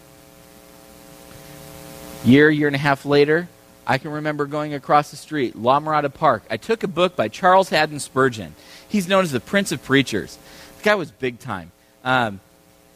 [2.25, 3.47] Year, year and a half later,
[3.87, 6.43] I can remember going across the street, La Mirada Park.
[6.49, 8.55] I took a book by Charles Haddon Spurgeon.
[8.87, 10.37] He's known as the Prince of Preachers.
[10.77, 11.71] The guy was big time.
[12.03, 12.39] Um,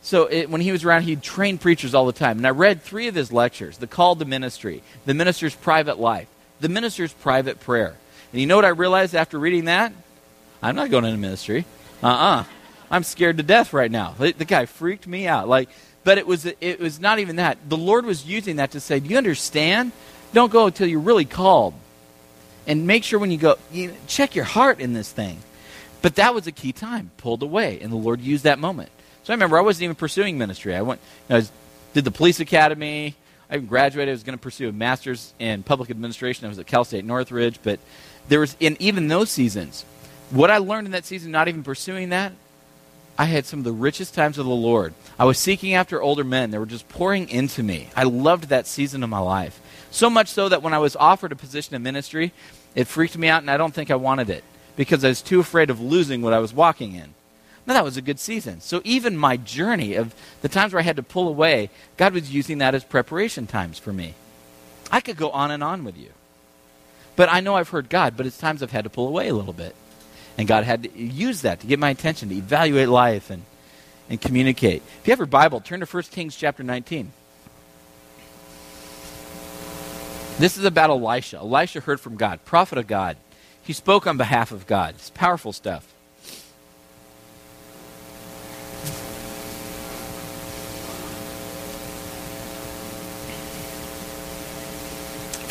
[0.04, 2.38] so it, when he was around, he'd train preachers all the time.
[2.38, 6.28] And I read three of his lectures The Call to Ministry, The Minister's Private Life,
[6.60, 7.96] The Minister's Private Prayer.
[8.34, 9.94] And you know what I realized after reading that?
[10.62, 11.66] I'm not going into ministry.
[12.04, 12.42] Uh uh-uh.
[12.42, 12.44] uh.
[12.92, 14.14] i am scared to death right now.
[14.20, 15.48] The, the guy freaked me out.
[15.48, 15.70] Like,
[16.04, 17.58] but it was, it was not even that.
[17.70, 19.94] The Lord was using that to say, Do you understand?
[20.34, 21.76] Don't go until you're really called.
[22.68, 25.40] And make sure when you go, you check your heart in this thing.
[26.02, 27.80] But that was a key time, pulled away.
[27.80, 28.90] And the Lord used that moment.
[29.24, 30.76] So I remember I wasn't even pursuing ministry.
[30.76, 31.48] I went, you know, I
[31.94, 33.16] did the police academy.
[33.50, 34.12] I graduated.
[34.12, 36.46] I was going to pursue a master's in public administration.
[36.46, 37.60] I was at Cal State Northridge.
[37.64, 37.80] But
[38.28, 39.86] there was, in even those seasons,
[40.30, 42.34] what I learned in that season, not even pursuing that,
[43.18, 44.94] I had some of the richest times of the Lord.
[45.20, 46.50] I was seeking after older men.
[46.50, 47.90] They were just pouring into me.
[47.96, 49.62] I loved that season of my life.
[49.92, 52.34] So much so that when I was offered a position in ministry,
[52.74, 54.44] it freaked me out, and I don't think I wanted it
[54.76, 57.14] because I was too afraid of losing what I was walking in.
[57.66, 58.60] Now, that was a good season.
[58.60, 62.34] So, even my journey of the times where I had to pull away, God was
[62.34, 64.16] using that as preparation times for me.
[64.92, 66.10] I could go on and on with you.
[67.16, 69.34] But I know I've heard God, but it's times I've had to pull away a
[69.34, 69.76] little bit.
[70.38, 73.44] And God had to use that to get my attention, to evaluate life and,
[74.10, 74.82] and communicate.
[75.00, 77.14] If you have your Bible, turn to 1 Kings chapter 19.
[80.40, 81.38] This is about Elisha.
[81.38, 83.18] Elisha heard from God, prophet of God.
[83.62, 84.96] He spoke on behalf of God.
[84.96, 85.93] It's powerful stuff.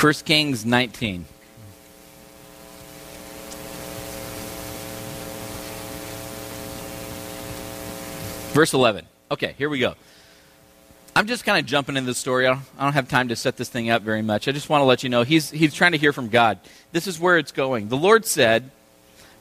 [0.02, 1.24] 1 Kings 19.
[8.52, 9.06] Verse 11.
[9.30, 9.94] Okay, here we go.
[11.14, 12.48] I'm just kind of jumping into the story.
[12.48, 14.48] I don't, I don't, have time to set this thing up very much.
[14.48, 16.58] I just want to let you know he's, he's trying to hear from God.
[16.90, 17.88] This is where it's going.
[17.88, 18.72] The Lord said,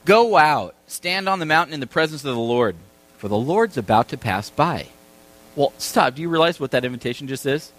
[0.06, 2.76] Go out, stand on the mountain in the presence of the Lord,
[3.18, 4.90] for the Lord's about to pass by.
[5.56, 6.14] Well, stop.
[6.14, 7.72] Do you realize what that invitation just is?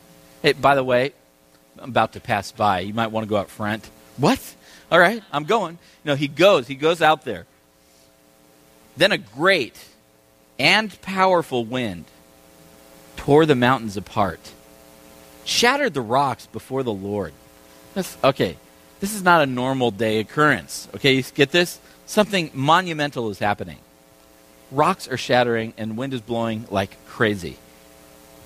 [0.42, 1.12] Hey, by the way,
[1.78, 2.80] About to pass by.
[2.80, 3.88] You might want to go out front.
[4.16, 4.40] What?
[4.90, 5.78] All right, I'm going.
[6.04, 6.66] No, he goes.
[6.66, 7.46] He goes out there.
[8.96, 9.76] Then a great
[10.58, 12.04] and powerful wind
[13.16, 14.52] tore the mountains apart,
[15.44, 17.32] shattered the rocks before the Lord.
[17.94, 18.56] That's, okay,
[19.00, 20.88] this is not a normal day occurrence.
[20.94, 21.80] Okay, you get this?
[22.06, 23.78] Something monumental is happening.
[24.70, 27.58] Rocks are shattering and wind is blowing like crazy.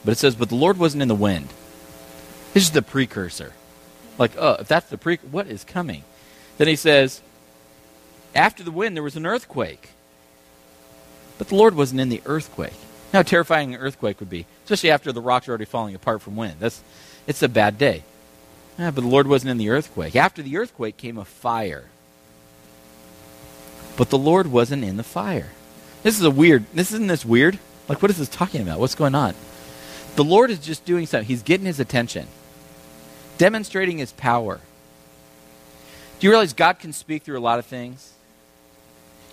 [0.04, 1.48] But it says, But the Lord wasn't in the wind.
[2.57, 3.53] This is the precursor.
[4.16, 6.05] Like, oh, if that's the pre, what is coming?
[6.57, 7.21] Then he says,
[8.35, 9.90] after the wind, there was an earthquake.
[11.37, 12.73] But the Lord wasn't in the earthquake.
[13.12, 16.35] How terrifying an earthquake would be, especially after the rocks are already falling apart from
[16.35, 16.55] wind.
[16.59, 16.83] That's,
[17.27, 18.05] it's a bad day.
[18.79, 20.16] Yeah, but the Lord wasn't in the earthquake.
[20.16, 21.85] After the earthquake came a fire.
[23.99, 25.51] But the Lord wasn't in the fire.
[26.03, 26.64] This is a weird.
[26.73, 27.59] This isn't this weird.
[27.87, 28.81] Like, what is this talking about?
[28.81, 29.35] What's going on?
[30.14, 31.29] The Lord is just doing something.
[31.29, 32.29] He's getting his attention
[33.38, 34.61] demonstrating his power.
[36.18, 38.12] Do you realize God can speak through a lot of things?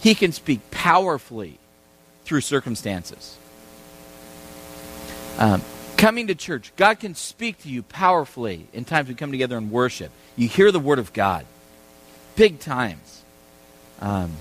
[0.02, 1.58] He can speak powerfully
[2.26, 3.38] through circumstances.
[5.38, 5.62] Um,
[5.98, 9.72] coming to church, God can speak to you powerfully in times we come together and
[9.72, 10.12] worship.
[10.36, 11.46] You hear the Word of God,
[12.36, 13.22] big times.
[14.02, 14.32] Um,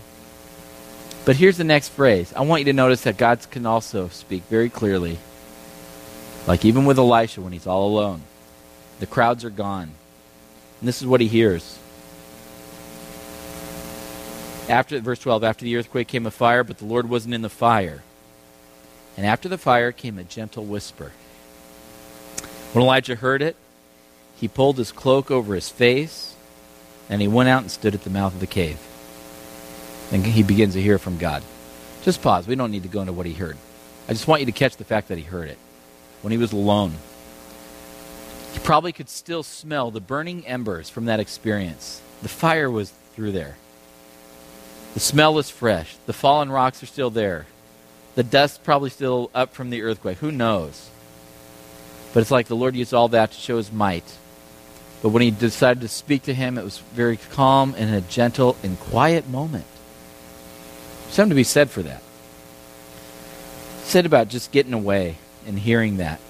[1.25, 2.33] but here's the next phrase.
[2.35, 5.19] I want you to notice that God can also speak very clearly.
[6.49, 8.23] Like even with Elisha when he's all alone,
[9.01, 9.91] the crowds are gone.
[10.81, 11.79] And this is what he hears.
[14.69, 17.49] After verse 12, after the earthquake came a fire, but the Lord wasn't in the
[17.49, 18.03] fire.
[19.17, 21.13] And after the fire came a gentle whisper.
[22.73, 23.57] When Elijah heard it,
[24.37, 26.35] he pulled his cloak over his face,
[27.09, 28.79] and he went out and stood at the mouth of the cave.
[30.11, 31.43] And he begins to hear from God.
[32.03, 32.47] Just pause.
[32.47, 33.57] We don't need to go into what he heard.
[34.09, 35.59] I just want you to catch the fact that he heard it
[36.23, 36.95] when he was alone.
[38.53, 42.01] He probably could still smell the burning embers from that experience.
[42.23, 43.57] The fire was through there.
[44.95, 45.97] The smell is fresh.
[46.07, 47.47] The fallen rocks are still there.
[48.15, 50.19] The dust probably still up from the earthquake.
[50.19, 50.91] Who knows?
[52.13, 54.05] But it's like the Lord used all that to show his might.
[55.01, 58.57] But when he decided to speak to him, it was very calm and a gentle
[58.63, 59.65] and quiet moment.
[61.09, 62.03] Something to be said for that.
[63.83, 66.21] Said about just getting away and hearing that.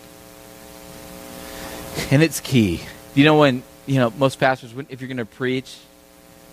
[2.11, 2.81] And it's key.
[3.15, 5.77] You know when you know most pastors, if you're going to preach,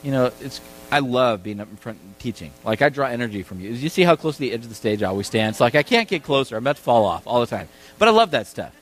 [0.04, 0.62] you know it's.
[0.92, 2.52] I love being up in front teaching.
[2.64, 3.72] Like I draw energy from you.
[3.72, 5.52] You see how close to the edge of the stage I always stand.
[5.52, 6.56] It's like I can't get closer.
[6.56, 7.70] I'm about to fall off all the time.
[7.98, 8.74] But I love that stuff.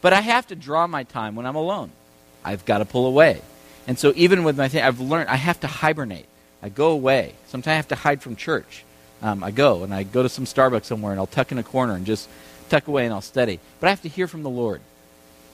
[0.00, 1.90] But I have to draw my time when I'm alone.
[2.44, 3.40] I've got to pull away.
[3.86, 6.26] And so even with my thing, I've learned I have to hibernate.
[6.62, 7.34] I go away.
[7.46, 8.84] Sometimes I have to hide from church.
[9.22, 11.62] Um, I go and I go to some Starbucks somewhere and I'll tuck in a
[11.62, 12.28] corner and just
[12.68, 13.60] tuck away and I'll study.
[13.80, 14.80] But I have to hear from the Lord.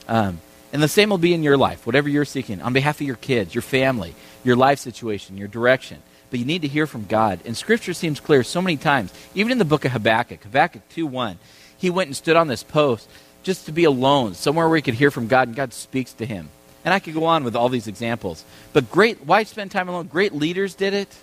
[0.07, 0.39] Um,
[0.73, 3.17] and the same will be in your life, whatever you're seeking, on behalf of your
[3.17, 6.01] kids, your family, your life situation, your direction.
[6.29, 7.41] But you need to hear from God.
[7.45, 11.05] And Scripture seems clear so many times, even in the book of Habakkuk, Habakkuk 2
[11.05, 11.37] 1.
[11.77, 13.09] He went and stood on this post
[13.43, 16.25] just to be alone, somewhere where he could hear from God, and God speaks to
[16.25, 16.49] him.
[16.85, 18.45] And I could go on with all these examples.
[18.71, 20.07] But great, why spend time alone?
[20.07, 21.13] Great leaders did it.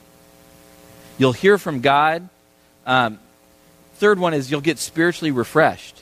[1.17, 2.29] You'll hear from God.
[2.87, 3.19] Um,
[3.95, 6.01] third one is you'll get spiritually refreshed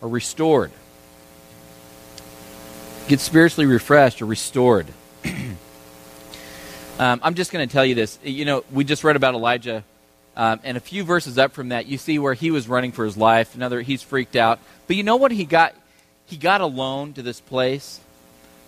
[0.00, 0.70] or restored.
[3.06, 4.86] Get spiritually refreshed or restored.
[6.98, 8.18] um, I'm just going to tell you this.
[8.22, 9.84] You know, we just read about Elijah,
[10.36, 13.04] um, and a few verses up from that, you see where he was running for
[13.04, 13.54] his life.
[13.54, 14.58] Another, he's freaked out.
[14.86, 15.74] But you know what he got?
[16.26, 18.00] He got alone to this place.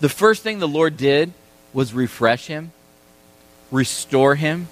[0.00, 1.32] The first thing the Lord did
[1.72, 2.72] was refresh him,
[3.70, 4.68] restore him,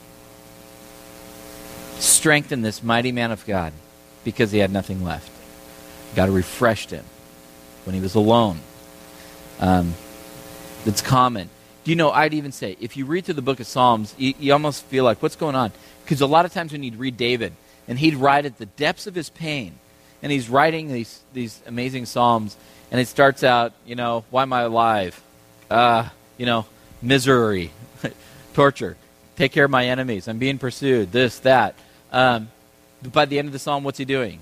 [1.98, 3.72] strengthen this mighty man of God
[4.24, 5.30] because he had nothing left.
[6.14, 7.04] God refreshed him
[7.84, 8.60] when he was alone.
[9.64, 9.94] Um,
[10.84, 11.48] it's common.
[11.84, 14.34] Do you know, I'd even say, if you read through the book of Psalms, you,
[14.38, 15.72] you almost feel like, what's going on?
[16.04, 17.54] Because a lot of times when you'd read David,
[17.88, 19.78] and he'd write at the depths of his pain,
[20.22, 22.58] and he's writing these, these amazing Psalms,
[22.90, 25.22] and it starts out, you know, why am I alive?
[25.70, 26.66] Uh, you know,
[27.00, 27.70] misery,
[28.52, 28.98] torture,
[29.36, 31.74] take care of my enemies, I'm being pursued, this, that.
[32.12, 32.50] Um,
[33.14, 34.40] by the end of the psalm, what's he doing?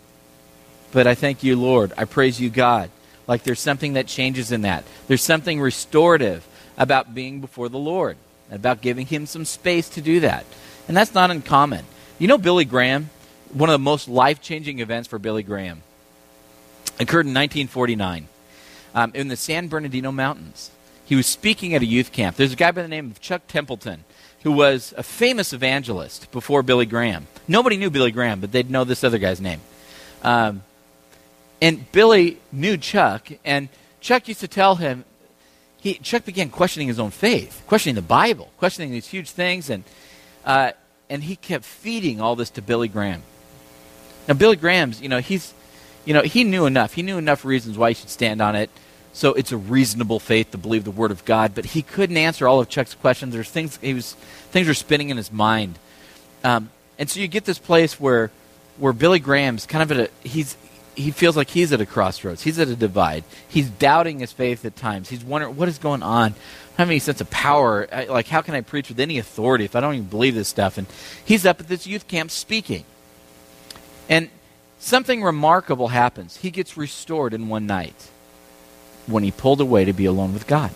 [0.90, 1.92] But I thank you, Lord.
[1.96, 2.90] I praise you, God.
[3.26, 4.84] Like there's something that changes in that.
[5.06, 8.16] There's something restorative about being before the Lord,
[8.50, 10.44] about giving him some space to do that.
[10.88, 11.84] And that's not uncommon.
[12.18, 13.10] You know, Billy Graham,
[13.52, 15.82] one of the most life changing events for Billy Graham
[16.98, 18.28] occurred in 1949
[18.94, 20.70] um, in the San Bernardino Mountains.
[21.04, 22.36] He was speaking at a youth camp.
[22.36, 24.04] There's a guy by the name of Chuck Templeton
[24.42, 27.26] who was a famous evangelist before Billy Graham.
[27.46, 29.60] Nobody knew Billy Graham, but they'd know this other guy's name.
[30.22, 30.62] Um,
[31.62, 33.68] and Billy knew Chuck, and
[34.00, 35.04] Chuck used to tell him,
[35.78, 39.84] he, Chuck began questioning his own faith, questioning the Bible, questioning these huge things, and,
[40.44, 40.72] uh,
[41.08, 43.22] and he kept feeding all this to Billy Graham.
[44.26, 45.54] Now, Billy Graham's, you know, he's,
[46.04, 46.94] you know, he knew enough.
[46.94, 48.68] He knew enough reasons why he should stand on it.
[49.12, 52.48] So it's a reasonable faith to believe the word of God, but he couldn't answer
[52.48, 53.34] all of Chuck's questions.
[53.34, 54.14] There's things he was
[54.50, 55.78] things were spinning in his mind,
[56.42, 58.30] um, and so you get this place where
[58.78, 60.56] where Billy Graham's kind of at a he's
[60.94, 62.42] he feels like he's at a crossroads.
[62.42, 63.24] He's at a divide.
[63.48, 65.08] He's doubting his faith at times.
[65.08, 66.32] He's wondering what is going on.
[66.32, 67.88] I don't have any sense of power.
[67.92, 70.48] I, like how can I preach with any authority if I don't even believe this
[70.48, 70.78] stuff?
[70.78, 70.86] And
[71.24, 72.84] he's up at this youth camp speaking,
[74.08, 74.28] and
[74.78, 76.38] something remarkable happens.
[76.38, 78.10] He gets restored in one night
[79.06, 80.70] when he pulled away to be alone with God.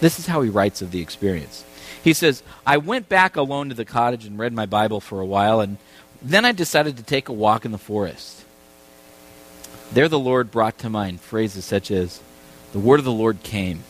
[0.00, 1.64] This is how he writes of the experience.
[2.02, 5.26] He says, I went back alone to the cottage and read my Bible for a
[5.26, 5.78] while, and
[6.22, 8.44] then I decided to take a walk in the forest.
[9.92, 12.20] There the Lord brought to mind phrases such as,
[12.72, 13.84] The word of the Lord came.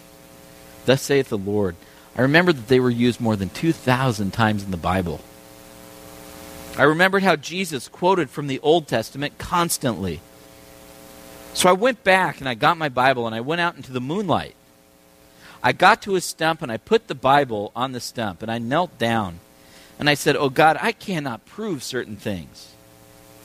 [0.85, 1.75] Thus saith the Lord,
[2.17, 5.21] I remembered that they were used more than 2,000 times in the Bible.
[6.79, 10.21] I remembered how Jesus quoted from the Old Testament constantly.
[11.55, 14.01] So I went back and I got my Bible and I went out into the
[14.01, 14.55] moonlight.
[15.63, 18.59] I got to a stump and I put the Bible on the stump and I
[18.59, 19.41] knelt down
[19.99, 22.73] and I said, Oh God, I cannot prove certain things.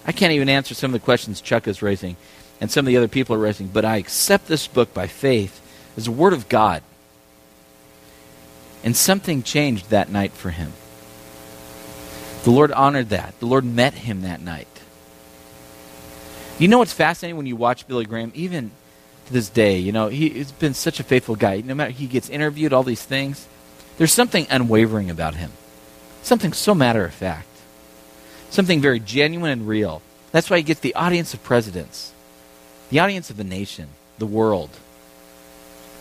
[0.06, 2.18] I can't even answer some of the questions Chuck is raising
[2.62, 5.60] and some of the other people are raising, but I accept this book by faith
[5.98, 6.84] as a Word of God.
[8.84, 10.72] And something changed that night for him.
[12.44, 13.38] The Lord honored that.
[13.40, 14.68] The Lord met him that night.
[16.58, 18.72] You know what's fascinating when you watch Billy Graham, even
[19.26, 21.62] to this day, you know, he, has been such a faithful guy.
[21.62, 23.48] No matter he gets interviewed, all these things,
[23.98, 25.52] there's something unwavering about him.
[26.22, 27.48] Something so matter of fact.
[28.52, 30.02] Something very genuine and real.
[30.32, 32.14] That's why he gets the audience of presidents,
[32.92, 33.88] the audience of the nation,
[34.20, 34.70] the world.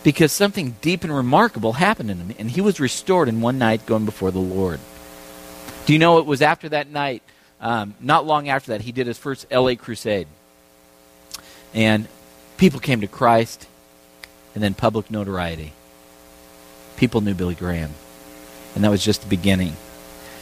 [0.03, 3.85] Because something deep and remarkable happened in him, and he was restored in one night
[3.85, 4.79] going before the Lord.
[5.85, 7.23] Do you know it was after that night,
[7.61, 10.27] um, not long after that, he did his first LA crusade.
[11.73, 12.07] And
[12.57, 13.67] people came to Christ,
[14.53, 15.71] and then public notoriety.
[16.97, 17.91] People knew Billy Graham.
[18.75, 19.75] And that was just the beginning.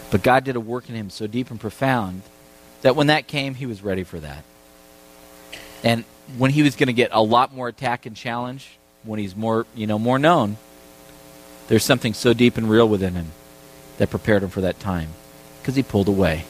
[0.09, 2.23] But God did a work in him so deep and profound
[2.81, 4.43] that when that came, he was ready for that.
[5.83, 6.03] And
[6.37, 9.65] when he was going to get a lot more attack and challenge, when he's more,
[9.75, 10.57] you know, more known,
[11.67, 13.31] there's something so deep and real within him
[13.97, 15.09] that prepared him for that time
[15.61, 16.45] because he pulled away.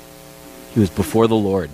[0.74, 1.70] He was before the Lord.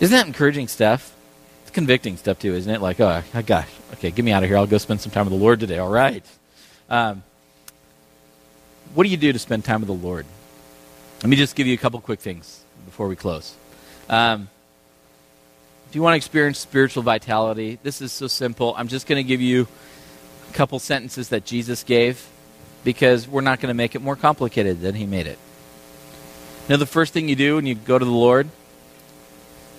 [0.00, 1.14] Isn't that encouraging stuff?
[1.62, 2.80] It's convicting stuff too, isn't it?
[2.80, 4.56] Like, oh, gosh, okay, get me out of here.
[4.56, 5.78] I'll go spend some time with the Lord today.
[5.78, 6.24] All right.
[6.88, 7.22] Um,
[8.94, 10.26] what do you do to spend time with the Lord?
[11.22, 13.54] Let me just give you a couple quick things before we close.
[14.08, 14.48] Um,
[15.92, 18.74] if you want to experience spiritual vitality, this is so simple.
[18.78, 19.68] I'm just going to give you
[20.48, 22.26] a couple sentences that Jesus gave
[22.82, 25.38] because we're not going to make it more complicated than he made it.
[26.62, 28.48] You know, the first thing you do when you go to the Lord,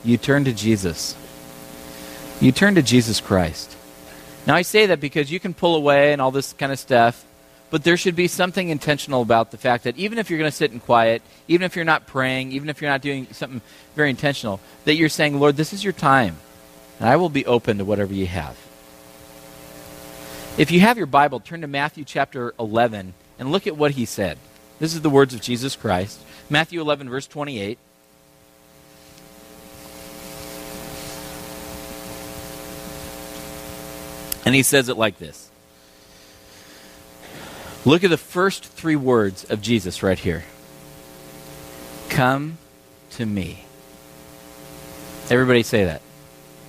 [0.03, 1.16] you turn to Jesus.
[2.39, 3.76] You turn to Jesus Christ.
[4.45, 7.26] Now, I say that because you can pull away and all this kind of stuff,
[7.74, 10.55] but there should be something intentional about the fact that even if you're going to
[10.55, 13.61] sit in quiet, even if you're not praying, even if you're not doing something
[13.95, 16.36] very intentional, that you're saying, Lord, this is your time,
[16.99, 18.55] and I will be open to whatever you have.
[20.55, 24.05] If you have your Bible, turn to Matthew chapter 11 and look at what he
[24.05, 24.38] said.
[24.78, 26.21] This is the words of Jesus Christ.
[26.51, 27.80] Matthew 11, verse 28.
[34.45, 35.49] And he says it like this
[37.86, 40.43] Look at the first three words of Jesus right here
[42.09, 42.57] Come
[43.11, 43.65] to me.
[45.29, 46.01] Everybody say that.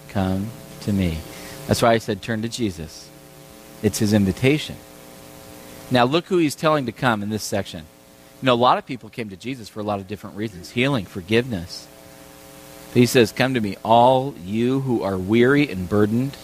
[0.08, 0.48] Come
[0.82, 1.18] to me.
[1.66, 3.08] That's why I said turn to Jesus.
[3.82, 4.76] It's his invitation.
[5.90, 7.84] Now, look who he's telling to come in this section.
[8.40, 10.70] You know, a lot of people came to Jesus for a lot of different reasons
[10.70, 11.86] healing, forgiveness.
[12.92, 16.36] But he says, Come to me, all you who are weary and burdened.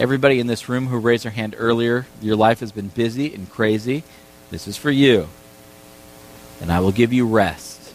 [0.00, 3.50] Everybody in this room who raised their hand earlier, your life has been busy and
[3.50, 4.02] crazy.
[4.50, 5.28] This is for you.
[6.58, 7.92] And I will give you rest.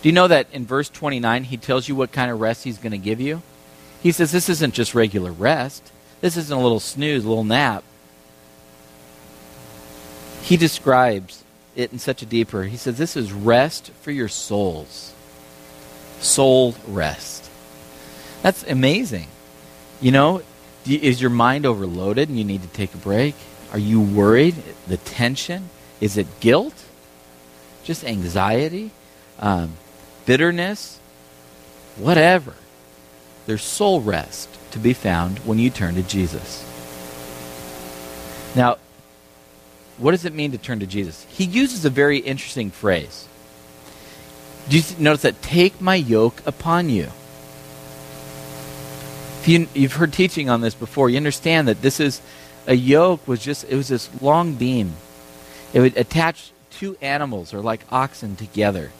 [0.00, 2.78] Do you know that in verse 29, he tells you what kind of rest he's
[2.78, 3.42] going to give you?
[4.00, 5.90] He says, This isn't just regular rest.
[6.20, 7.82] This isn't a little snooze, a little nap.
[10.42, 11.42] He describes
[11.74, 12.62] it in such a deeper.
[12.62, 15.12] He says, This is rest for your souls.
[16.20, 17.50] Soul rest.
[18.42, 19.26] That's amazing.
[20.00, 20.42] You know,
[20.86, 23.34] is your mind overloaded and you need to take a break?
[23.72, 24.54] Are you worried?
[24.86, 25.70] The tension?
[26.00, 26.84] Is it guilt?
[27.82, 28.90] Just anxiety?
[29.38, 29.74] Um,
[30.26, 30.98] bitterness?
[31.96, 32.54] Whatever.
[33.46, 36.64] There's soul rest to be found when you turn to Jesus.
[38.54, 38.78] Now,
[39.98, 41.26] what does it mean to turn to Jesus?
[41.28, 43.28] He uses a very interesting phrase.
[44.68, 45.42] Do you notice that?
[45.42, 47.08] Take my yoke upon you.
[49.44, 52.22] If you, you've heard teaching on this before, you understand that this is
[52.66, 54.94] a yoke was just it was this long beam.
[55.74, 58.90] It would attach two animals or like oxen together.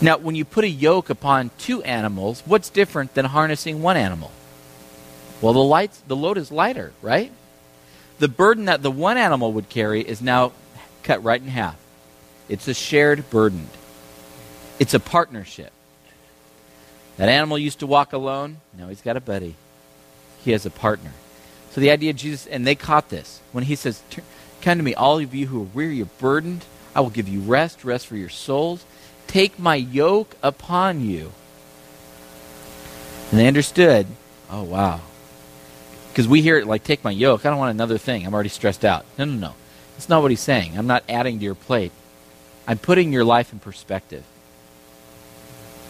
[0.00, 4.30] Now, when you put a yoke upon two animals, what's different than harnessing one animal?
[5.40, 7.32] Well, the lights, the load is lighter, right?
[8.18, 10.52] the burden that the one animal would carry is now
[11.02, 11.76] cut right in half.
[12.48, 13.68] It's a shared burden,
[14.78, 15.72] it's a partnership.
[17.16, 18.58] That animal used to walk alone.
[18.76, 19.54] Now he's got a buddy.
[20.44, 21.12] He has a partner.
[21.70, 24.02] So the idea of Jesus, and they caught this when he says,
[24.62, 26.64] Come to me, all of you who are weary, you're burdened.
[26.94, 28.84] I will give you rest, rest for your souls.
[29.26, 31.32] Take my yoke upon you.
[33.30, 34.06] And they understood,
[34.50, 35.00] oh, wow.
[36.08, 37.44] Because we hear it like, take my yoke.
[37.44, 38.24] I don't want another thing.
[38.24, 39.04] I'm already stressed out.
[39.18, 39.54] No, no, no.
[39.94, 40.78] That's not what he's saying.
[40.78, 41.92] I'm not adding to your plate.
[42.66, 44.24] I'm putting your life in perspective.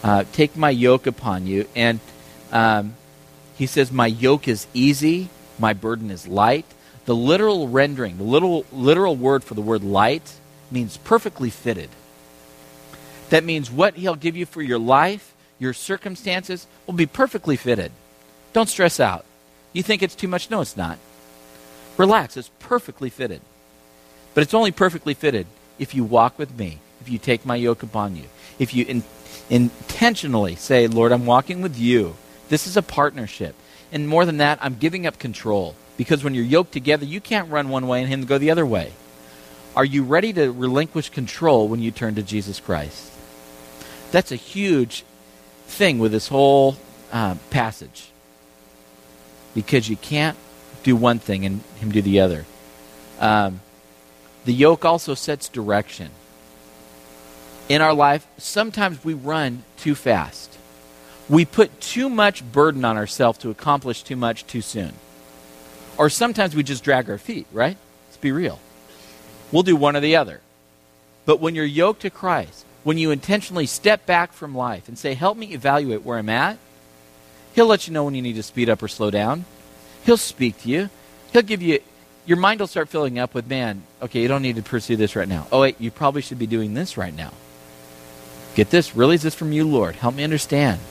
[0.07, 1.67] Uh, take my yoke upon you.
[1.75, 1.99] And
[2.53, 2.95] um,
[3.57, 5.27] he says, My yoke is easy,
[5.59, 6.65] my burden is light.
[7.03, 10.33] The literal rendering, the literal, literal word for the word light,
[10.71, 11.89] means perfectly fitted.
[13.31, 17.91] That means what he'll give you for your life, your circumstances, will be perfectly fitted.
[18.53, 19.25] Don't stress out.
[19.73, 20.49] You think it's too much?
[20.49, 20.99] No, it's not.
[21.97, 23.41] Relax, it's perfectly fitted.
[24.33, 25.47] But it's only perfectly fitted
[25.79, 28.23] if you walk with me, if you take my yoke upon you,
[28.57, 29.03] if you in,
[29.49, 32.15] intentionally say, Lord, I'm walking with you.
[32.49, 33.55] This is a partnership.
[33.91, 35.75] And more than that, I'm giving up control.
[35.95, 38.65] Because when you're yoked together, you can't run one way and him go the other
[38.65, 38.93] way.
[39.75, 43.11] Are you ready to relinquish control when you turn to Jesus Christ?
[44.11, 45.03] That's a huge
[45.67, 46.77] thing with this whole
[47.11, 48.09] uh, passage.
[49.53, 50.37] Because you can't
[50.83, 52.45] do one thing and him do the other.
[53.19, 53.61] Um,
[54.45, 56.11] the yoke also sets direction.
[57.69, 60.57] In our life, sometimes we run too fast.
[61.27, 64.93] We put too much burden on ourselves to accomplish too much too soon.
[65.97, 67.75] Or sometimes we just drag our feet, right?
[68.07, 68.59] Let's be real.
[69.51, 70.39] We'll do one or the other.
[71.25, 75.13] But when you're yoked to Christ, when you intentionally step back from life and say,
[75.13, 76.57] Help me evaluate where I'm at,
[77.53, 79.43] He'll let you know when you need to speed up or slow down.
[80.05, 80.89] He'll speak to you.
[81.33, 81.79] He'll give you
[82.25, 85.15] your mind will start filling up with, man, okay, you don't need to pursue this
[85.15, 85.47] right now.
[85.49, 87.31] Oh, wait, you probably should be doing this right now.
[88.57, 88.95] Get this.
[88.95, 89.97] Really, is this from you, Lord?
[89.97, 90.81] Help me understand.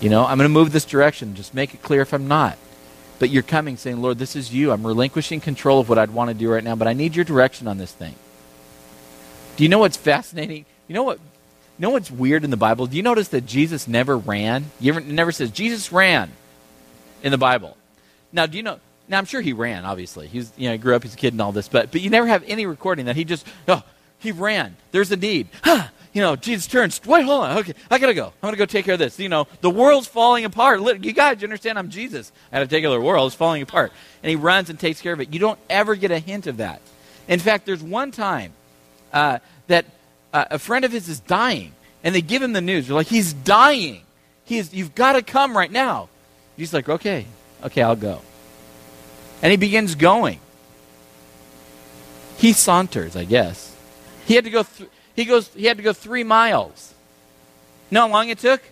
[0.00, 1.36] You know, I'm going to move this direction.
[1.36, 2.58] Just make it clear if I'm not.
[3.20, 4.72] But you're coming saying, Lord, this is you.
[4.72, 7.24] I'm relinquishing control of what I'd want to do right now, but I need your
[7.24, 8.16] direction on this thing.
[9.54, 10.66] Do you know what's fascinating?
[10.88, 11.18] You know what?
[11.18, 12.88] You know what's weird in the Bible?
[12.88, 14.64] Do you notice that Jesus never ran?
[14.80, 16.32] You ever, never says Jesus ran
[17.22, 17.76] in the Bible.
[18.32, 18.80] Now, do you know?
[19.06, 19.84] Now I'm sure he ran.
[19.84, 22.00] Obviously, he's you know he grew up, he's a kid and all this, but but
[22.00, 23.84] you never have any recording that he just oh
[24.18, 24.76] he ran.
[24.90, 25.46] There's a need.
[25.62, 25.86] Huh.
[26.18, 27.00] You know, Jesus turns.
[27.06, 27.58] Wait, hold on.
[27.58, 28.26] Okay, I gotta go.
[28.26, 29.20] I'm gonna go take care of this.
[29.20, 30.80] You know, the world's falling apart.
[30.80, 31.78] You guys, you understand?
[31.78, 32.32] I'm Jesus.
[32.50, 35.32] At a particular world is falling apart, and he runs and takes care of it.
[35.32, 36.82] You don't ever get a hint of that.
[37.28, 38.52] In fact, there's one time
[39.12, 39.38] uh,
[39.68, 39.84] that
[40.32, 42.88] uh, a friend of his is dying, and they give him the news.
[42.88, 44.02] They're like, he's dying.
[44.44, 46.08] He's, you've got to come right now.
[46.56, 47.26] He's like, okay,
[47.62, 48.22] okay, I'll go.
[49.40, 50.40] And he begins going.
[52.38, 53.72] He saunters, I guess.
[54.26, 54.64] He had to go.
[54.64, 55.48] Th- he goes.
[55.48, 56.94] He had to go three miles.
[57.90, 58.62] You know how long it took?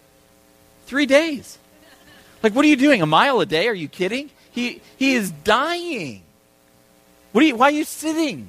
[0.87, 1.59] Three days.
[2.41, 3.03] Like, what are you doing?
[3.03, 3.67] A mile a day?
[3.67, 4.31] Are you kidding?
[4.53, 6.23] He he is dying.
[7.33, 7.57] What are you?
[7.57, 8.47] Why are you sitting?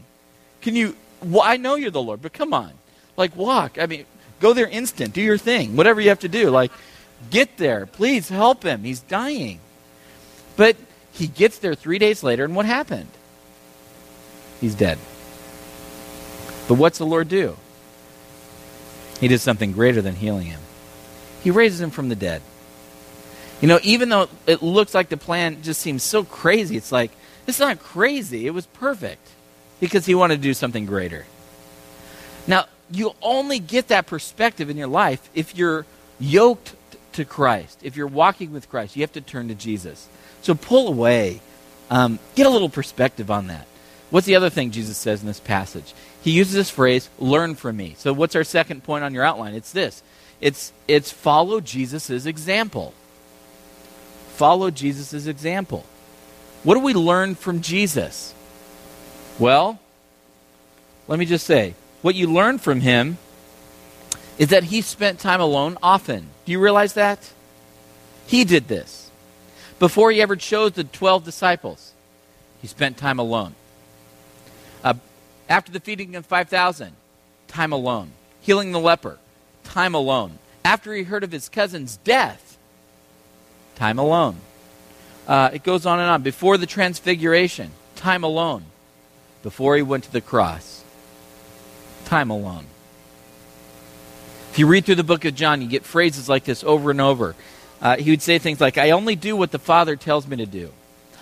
[0.62, 0.96] Can you?
[1.24, 2.72] Well, I know you're the Lord, but come on,
[3.16, 3.80] like walk.
[3.80, 4.06] I mean,
[4.40, 5.16] go there instant.
[5.16, 5.76] Do your thing.
[5.76, 6.52] Whatever you have to do.
[6.52, 6.72] Like,
[7.32, 7.88] get there.
[7.88, 8.84] Please help him.
[8.84, 9.60] He's dying.
[10.56, 10.78] But
[11.14, 13.10] he gets there three days later, and what happened?
[14.62, 15.00] He's dead.
[16.68, 17.58] But what's the Lord do?
[19.20, 20.62] He did something greater than healing him.
[21.44, 22.42] He raises him from the dead.
[23.62, 27.12] You know, even though it looks like the plan just seems so crazy, it's like,
[27.48, 28.46] it's not crazy.
[28.46, 29.28] It was perfect
[29.80, 31.26] because he wanted to do something greater.
[32.46, 35.86] Now, you only get that perspective in your life if you're
[36.20, 36.76] yoked
[37.14, 37.80] to Christ.
[37.82, 40.08] If you're walking with Christ, you have to turn to Jesus.
[40.42, 41.42] So pull away.
[41.90, 43.66] Um, get a little perspective on that.
[44.10, 45.94] What's the other thing Jesus says in this passage?
[46.22, 47.96] He uses this phrase, learn from me.
[47.98, 49.54] So what's our second point on your outline?
[49.54, 50.02] It's this.
[50.40, 52.94] It's it's follow Jesus' example.
[54.36, 55.86] Follow Jesus' example.
[56.64, 58.34] What do we learn from Jesus?
[59.40, 59.80] Well,
[61.08, 63.18] let me just say, what you learn from him
[64.38, 66.30] is that he spent time alone often.
[66.46, 67.32] Do you realize that?
[68.28, 69.10] He did this
[69.80, 71.94] before he ever chose the 12 disciples.
[72.62, 73.56] He spent time alone.
[75.50, 76.94] After the feeding of 5,000,
[77.48, 78.12] time alone.
[78.42, 79.18] Healing the leper,
[79.64, 80.40] time alone.
[80.64, 82.58] After he heard of his cousin's death,
[83.76, 84.38] time alone.
[85.28, 86.22] Uh, it goes on and on.
[86.22, 88.66] Before the transfiguration, time alone.
[89.44, 90.84] Before he went to the cross,
[92.06, 92.66] time alone.
[94.52, 97.00] If you read through the book of John, you get phrases like this over and
[97.00, 97.36] over
[97.82, 100.46] uh, he would say things like, I only do what the Father tells me to
[100.46, 100.72] do.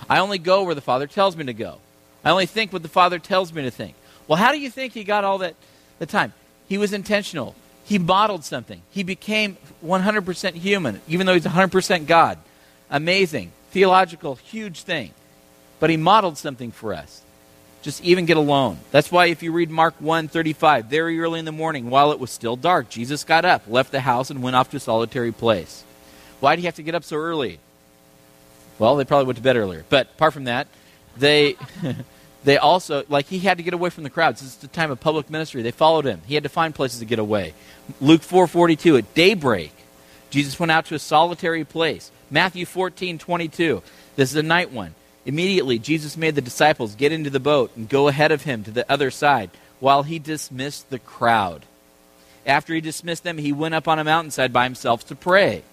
[0.10, 1.80] I only go where the Father tells me to go.
[2.24, 3.96] I only think what the Father tells me to think.
[4.28, 5.56] Well, how do you think he got all that
[6.00, 6.34] the time?
[6.68, 7.56] He was intentional.
[7.84, 8.82] He modeled something.
[8.90, 12.40] He became 100% human, even though he's 100% God.
[12.90, 15.12] Amazing, theological, huge thing.
[15.80, 17.22] But he modeled something for us.
[17.84, 18.80] Just even get alone.
[18.90, 22.32] That's why if you read Mark 1:35, very early in the morning, while it was
[22.32, 25.84] still dark, Jesus got up, left the house, and went off to a solitary place.
[26.40, 27.60] Why do you have to get up so early?
[28.80, 29.86] Well, they probably went to bed earlier.
[29.88, 30.68] But apart from that,
[31.16, 31.58] they
[32.46, 34.40] they also like he had to get away from the crowds.
[34.40, 35.64] This is the time of public ministry.
[35.64, 36.22] They followed him.
[36.28, 37.54] He had to find places to get away.
[38.00, 39.74] Luke 4:42 at daybreak,
[40.30, 42.12] Jesus went out to a solitary place.
[42.30, 43.82] Matthew 14:22.
[44.16, 44.94] This is a night one.
[45.26, 48.72] Immediately Jesus made the disciples get into the boat and go ahead of him to
[48.72, 51.66] the other side while he dismissed the crowd.
[52.46, 55.64] After he dismissed them, he went up on a mountainside by himself to pray.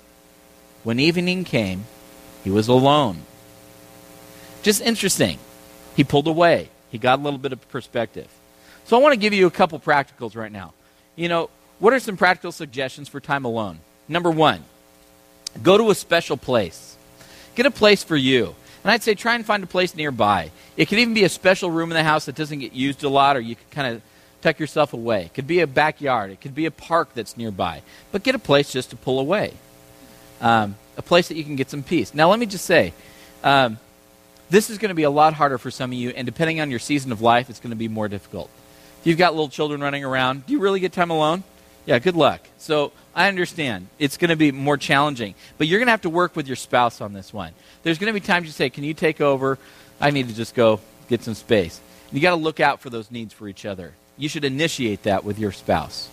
[0.84, 1.84] When evening came,
[2.42, 3.24] he was alone.
[4.62, 5.38] Just interesting.
[5.96, 6.68] He pulled away.
[6.90, 8.28] He got a little bit of perspective.
[8.84, 10.72] So I want to give you a couple practicals right now.
[11.16, 13.78] You know, what are some practical suggestions for time alone?
[14.08, 14.62] Number one,
[15.62, 16.96] go to a special place.
[17.54, 18.54] Get a place for you.
[18.82, 20.50] And I'd say try and find a place nearby.
[20.76, 23.08] It could even be a special room in the house that doesn't get used a
[23.08, 24.02] lot, or you can kind of
[24.42, 25.26] tuck yourself away.
[25.26, 26.30] It could be a backyard.
[26.30, 27.82] It could be a park that's nearby.
[28.10, 29.52] But get a place just to pull away.
[30.40, 32.12] Um, a place that you can get some peace.
[32.12, 32.92] Now, let me just say,
[33.44, 33.78] um,
[34.52, 36.70] this is going to be a lot harder for some of you, and depending on
[36.70, 38.50] your season of life, it's going to be more difficult.
[39.00, 41.42] If you've got little children running around, do you really get time alone?
[41.86, 42.42] Yeah, good luck.
[42.58, 43.88] So I understand.
[43.98, 45.34] It's going to be more challenging.
[45.56, 47.52] But you're going to have to work with your spouse on this one.
[47.82, 49.58] There's going to be times you say, Can you take over?
[50.00, 51.80] I need to just go get some space.
[52.12, 53.94] You got to look out for those needs for each other.
[54.18, 56.10] You should initiate that with your spouse.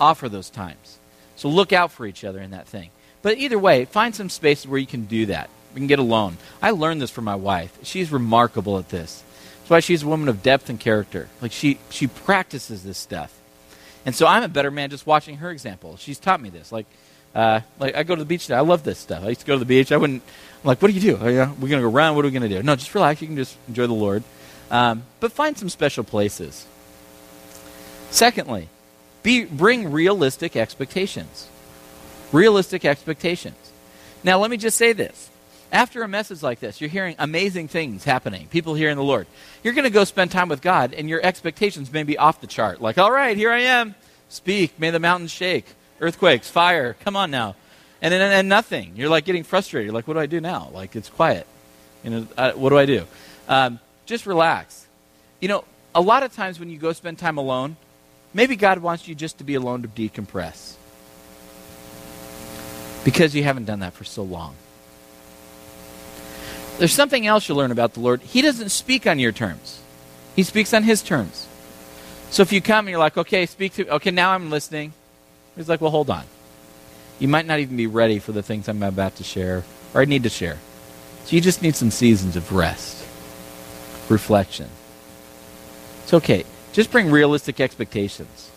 [0.00, 0.98] Offer those times.
[1.34, 2.90] So look out for each other in that thing.
[3.22, 5.50] But either way, find some spaces where you can do that.
[5.74, 6.36] We can get alone.
[6.60, 7.78] I learned this from my wife.
[7.82, 9.22] She's remarkable at this.
[9.60, 11.28] That's why she's a woman of depth and character.
[11.40, 13.36] Like she she practices this stuff.
[14.04, 15.96] And so I'm a better man just watching her example.
[15.96, 16.72] She's taught me this.
[16.72, 16.86] Like,
[17.34, 18.50] uh, like I go to the beach.
[18.50, 19.22] I love this stuff.
[19.22, 19.92] I used to go to the beach.
[19.92, 20.22] I wouldn't.
[20.62, 21.22] I'm like, what do you do?
[21.22, 22.14] Are you, we're gonna go run.
[22.16, 22.62] What are we gonna do?
[22.62, 23.20] No, just relax.
[23.20, 24.24] You can just enjoy the Lord.
[24.70, 26.66] Um, but find some special places.
[28.10, 28.68] Secondly,
[29.22, 31.48] be, bring realistic expectations.
[32.32, 33.56] Realistic expectations.
[34.22, 35.29] Now, let me just say this.
[35.72, 39.26] After a message like this, you're hearing amazing things happening, people hearing the Lord.
[39.62, 42.48] You're going to go spend time with God, and your expectations may be off the
[42.48, 42.80] chart.
[42.80, 43.94] Like, all right, here I am.
[44.28, 44.78] Speak.
[44.78, 45.66] May the mountains shake.
[46.00, 46.94] Earthquakes, fire.
[47.04, 47.54] Come on now.
[48.02, 48.94] And then and nothing.
[48.96, 49.86] You're like getting frustrated.
[49.86, 50.70] You're like, what do I do now?
[50.72, 51.46] Like, it's quiet.
[52.02, 53.06] You know, uh, what do I do?
[53.48, 54.86] Um, just relax.
[55.40, 55.64] You know,
[55.94, 57.76] a lot of times when you go spend time alone,
[58.32, 60.74] maybe God wants you just to be alone to decompress
[63.04, 64.54] because you haven't done that for so long.
[66.80, 68.22] There's something else you'll learn about the Lord.
[68.22, 69.82] He doesn't speak on your terms,
[70.34, 71.46] He speaks on His terms.
[72.30, 74.94] So if you come and you're like, okay, speak to, me okay, now I'm listening,
[75.56, 76.24] He's like, well, hold on.
[77.18, 79.62] You might not even be ready for the things I'm about to share
[79.92, 80.56] or I need to share.
[81.26, 83.04] So you just need some seasons of rest,
[84.08, 84.70] reflection.
[86.04, 86.46] It's okay.
[86.72, 88.50] Just bring realistic expectations.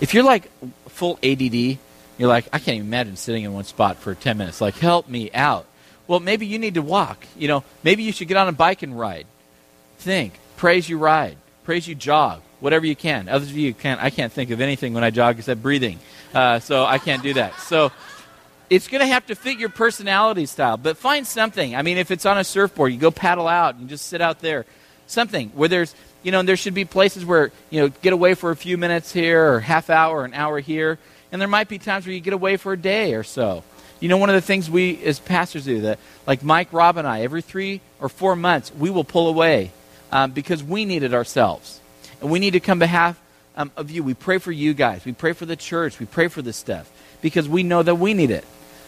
[0.00, 0.50] If you're like
[0.88, 1.76] full ADD,
[2.16, 4.62] you're like, I can't even imagine sitting in one spot for 10 minutes.
[4.62, 5.66] Like, help me out.
[6.06, 7.26] Well, maybe you need to walk.
[7.36, 9.26] You know, maybe you should get on a bike and ride.
[9.98, 10.34] Think.
[10.56, 11.36] Praise you ride.
[11.64, 12.42] Praise you jog.
[12.60, 13.28] Whatever you can.
[13.28, 14.02] Others of you can't.
[14.02, 15.98] I can't think of anything when I jog except breathing.
[16.34, 17.58] Uh, so I can't do that.
[17.60, 17.90] So
[18.70, 20.76] it's going to have to fit your personality style.
[20.76, 21.74] But find something.
[21.74, 24.40] I mean, if it's on a surfboard, you go paddle out and just sit out
[24.40, 24.66] there.
[25.06, 28.50] Something where there's, you know, there should be places where, you know, get away for
[28.50, 30.98] a few minutes here or half hour, an hour here.
[31.30, 33.64] And there might be times where you get away for a day or so.
[34.00, 37.06] You know, one of the things we as pastors do that, like Mike, Rob, and
[37.06, 39.72] I, every three or four months, we will pull away
[40.12, 41.80] um, because we need it ourselves.
[42.20, 43.20] And we need to come behalf
[43.56, 44.02] um, of you.
[44.02, 45.04] We pray for you guys.
[45.04, 45.98] We pray for the church.
[45.98, 46.90] We pray for this stuff
[47.22, 48.44] because we know that we need it.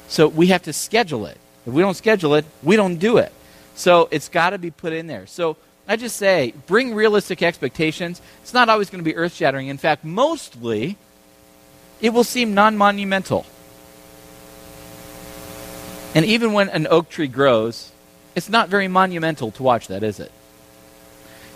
[0.09, 1.39] So we have to schedule it.
[1.67, 3.33] If we don't schedule it, we don't do it.
[3.75, 5.27] So it's got to be put in there.
[5.27, 5.57] So
[5.89, 8.21] I just say, bring realistic expectations.
[8.43, 9.69] It's not always going to be earth shattering.
[9.69, 10.97] In fact, mostly
[12.01, 13.47] it will seem non monumental.
[16.17, 17.93] And even when an oak tree grows,
[18.35, 20.33] it's not very monumental to watch that, is it?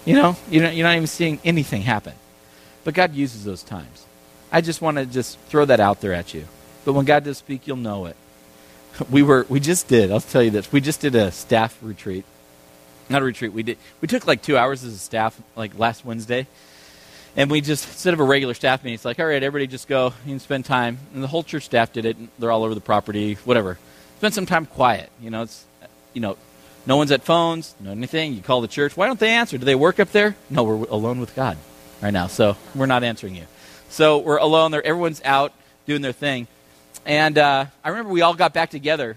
[0.04, 2.12] You know, you're not, you're not even seeing anything happen.
[2.84, 4.04] But God uses those times.
[4.52, 6.44] I just want to just throw that out there at you.
[6.84, 8.16] But when God does speak, you'll know it.
[9.10, 10.12] We were we just did.
[10.12, 10.70] I'll tell you this.
[10.70, 12.26] We just did a staff retreat.
[13.08, 13.54] Not a retreat.
[13.54, 13.78] We did.
[14.02, 16.46] We took like two hours as a staff, like last Wednesday,
[17.34, 19.88] and we just, instead of a regular staff meeting, it's like, all right, everybody just
[19.88, 20.98] go and spend time.
[21.14, 22.16] And the whole church staff did it.
[22.38, 23.78] they're all over the property, whatever.
[24.20, 25.10] Spend some time quiet.
[25.18, 25.64] You know, it's,
[26.12, 26.36] you know,
[26.84, 28.34] no one's at phones, no anything.
[28.34, 28.94] You call the church.
[28.94, 29.56] Why don't they answer?
[29.56, 30.36] Do they work up there?
[30.50, 31.56] No, we're alone with God
[32.02, 32.26] right now.
[32.26, 33.46] So we're not answering you.
[33.88, 34.84] So we're alone there.
[34.84, 35.54] Everyone's out
[35.86, 36.48] doing their thing.
[37.06, 39.16] And uh, I remember we all got back together.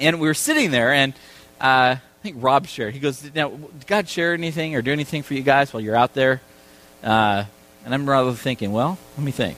[0.00, 1.12] And we were sitting there, and
[1.60, 2.94] uh, I think Rob shared.
[2.94, 5.94] He goes, Now, did God share anything or do anything for you guys while you're
[5.94, 6.40] out there?
[7.00, 7.44] Uh,
[7.84, 9.56] and I'm rather thinking, well, let me think.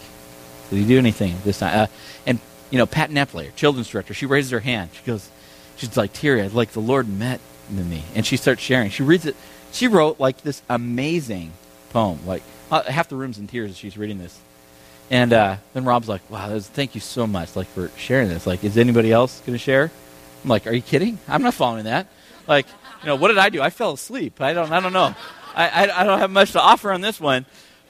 [0.69, 1.79] Did he do anything this time?
[1.79, 1.87] Uh,
[2.27, 2.39] and,
[2.71, 4.91] you know, Pat Nepler, children's director, she raises her hand.
[4.93, 5.29] She goes,
[5.77, 7.41] she's like teary like the lord met
[7.71, 8.03] me.
[8.15, 8.91] And she starts sharing.
[8.91, 9.37] She reads it
[9.73, 11.53] she wrote like this amazing
[11.91, 14.39] poem like uh, half the room's in tears as she's reading this.
[15.11, 18.47] And uh, then rob's like wow was, thank you so much like for sharing this.
[18.47, 19.91] Like is anybody else going to share?
[20.43, 21.19] I'm like are you kidding?
[21.29, 22.09] I'm not following that.
[22.49, 22.67] Like
[23.03, 23.61] you know what did i do?
[23.61, 24.41] I fell asleep.
[24.41, 25.15] I don't i don't know.
[25.55, 27.47] I, I, I don't have much to offer on this one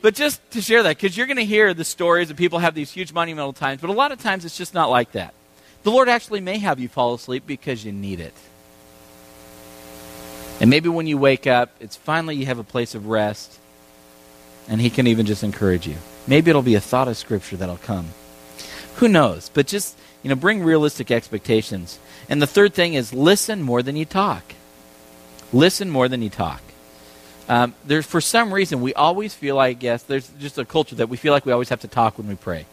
[0.06, 2.74] but just to share that because you're going to hear the stories of people have
[2.74, 5.34] these huge monumental times but a lot of times it's just not like that
[5.86, 8.34] the Lord actually may have you fall asleep because you need it.
[10.60, 13.60] And maybe when you wake up, it's finally you have a place of rest,
[14.66, 15.94] and He can even just encourage you.
[16.26, 18.08] Maybe it'll be a thought of Scripture that'll come.
[18.96, 19.48] Who knows?
[19.54, 22.00] But just, you know, bring realistic expectations.
[22.28, 24.42] And the third thing is listen more than you talk.
[25.52, 26.62] Listen more than you talk.
[27.48, 31.08] Um, there's for some reason we always feel like yes, there's just a culture that
[31.08, 32.66] we feel like we always have to talk when we pray.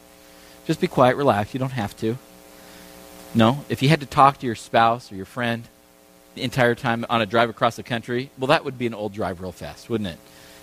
[0.66, 1.54] Just be quiet, relax.
[1.54, 2.18] You don't have to.
[3.36, 5.64] No, if you had to talk to your spouse or your friend
[6.36, 9.14] the entire time on a drive across the country, well, that would be an old
[9.14, 10.18] drive real fast, wouldn't it?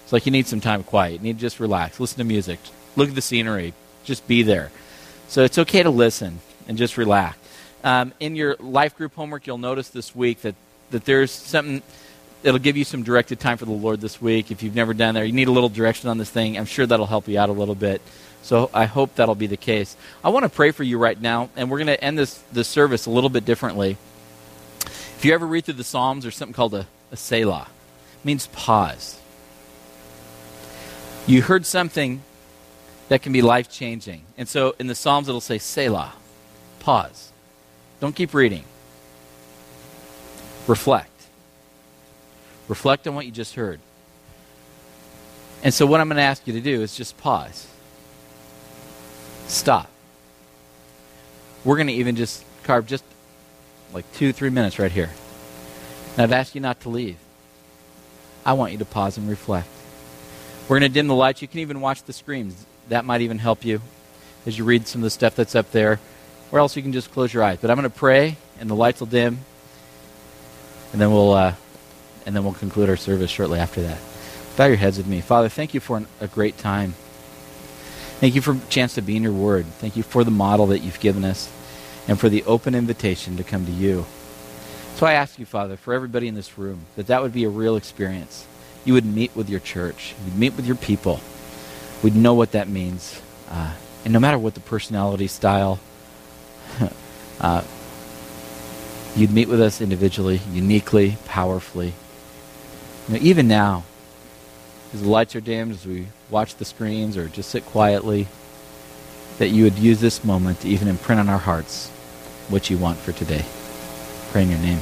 [0.05, 1.15] It's like you need some time quiet.
[1.15, 2.59] You need to just relax, listen to music,
[2.97, 4.71] look at the scenery, just be there.
[5.29, 7.39] So it's okay to listen and just relax.
[7.85, 10.55] Um, in your life group homework, you'll notice this week that,
[10.91, 11.83] that there's something
[12.43, 14.51] that'll give you some directed time for the Lord this week.
[14.51, 16.57] If you've never done that, you need a little direction on this thing.
[16.57, 18.01] I'm sure that'll help you out a little bit.
[18.43, 19.97] So I hope that'll be the case.
[20.25, 22.69] I want to pray for you right now, and we're going to end this, this
[22.69, 23.97] service a little bit differently.
[24.87, 27.69] If you ever read through the Psalms, there's something called a, a Selah.
[28.23, 29.21] It means pause.
[31.27, 32.23] You heard something
[33.11, 34.23] that can be life changing.
[34.39, 36.15] And so in the Psalms, it'll say Selah.
[36.79, 37.33] Pause.
[38.01, 38.65] Don't keep reading.
[40.67, 41.10] Reflect.
[42.71, 43.81] Reflect on what you just heard.
[45.65, 47.67] And so, what I'm going to ask you to do is just pause
[49.49, 49.91] stop.
[51.65, 53.03] We're going to even just carve just
[53.93, 55.11] like two, three minutes right here.
[56.13, 57.17] And I've asked you not to leave.
[58.47, 59.67] I want you to pause and reflect.
[60.69, 61.43] We're going to dim the lights.
[61.43, 62.65] You can even watch the screens.
[62.89, 63.83] That might even help you
[64.47, 65.99] as you read some of the stuff that's up there.
[66.53, 67.59] Or else you can just close your eyes.
[67.61, 69.41] But I'm going to pray, and the lights will dim,
[70.93, 71.55] and then we'll uh,
[72.27, 73.99] and then we'll conclude our service shortly after that.
[74.57, 75.49] Bow your heads with me, Father.
[75.49, 76.95] Thank you for an, a great time.
[78.21, 79.65] Thank you for a chance to be in your word.
[79.65, 81.51] Thank you for the model that you've given us
[82.07, 84.05] and for the open invitation to come to you.
[84.97, 87.49] So I ask you, Father, for everybody in this room, that that would be a
[87.49, 88.47] real experience.
[88.85, 90.15] You would meet with your church.
[90.25, 91.21] You'd meet with your people.
[92.03, 93.23] We'd know what that means.
[93.49, 93.73] Uh,
[94.05, 95.81] and no matter what the personality style,
[97.41, 97.63] uh,
[99.17, 101.95] you'd meet with us individually, uniquely, powerfully.
[103.11, 103.83] Know, even now,
[104.95, 108.29] as the lights are dimmed, as we watch the screens, or just sit quietly,
[109.39, 111.89] that you would use this moment to even imprint on our hearts
[112.49, 113.45] what you want for today.
[114.31, 114.81] Pray in your name.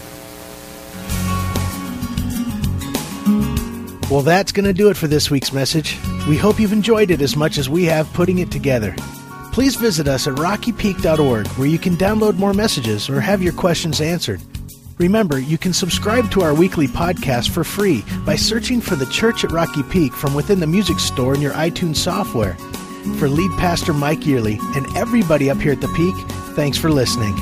[4.10, 5.96] Well, that's going to do it for this week's message.
[6.28, 8.94] We hope you've enjoyed it as much as we have putting it together.
[9.52, 14.02] Please visit us at rockypeak.org where you can download more messages or have your questions
[14.02, 14.40] answered.
[14.98, 19.44] Remember, you can subscribe to our weekly podcast for free by searching for the Church
[19.44, 22.54] at Rocky Peak from within the music store in your iTunes software.
[23.18, 26.14] For lead pastor Mike Yearly and everybody up here at the Peak,
[26.56, 27.36] thanks for listening.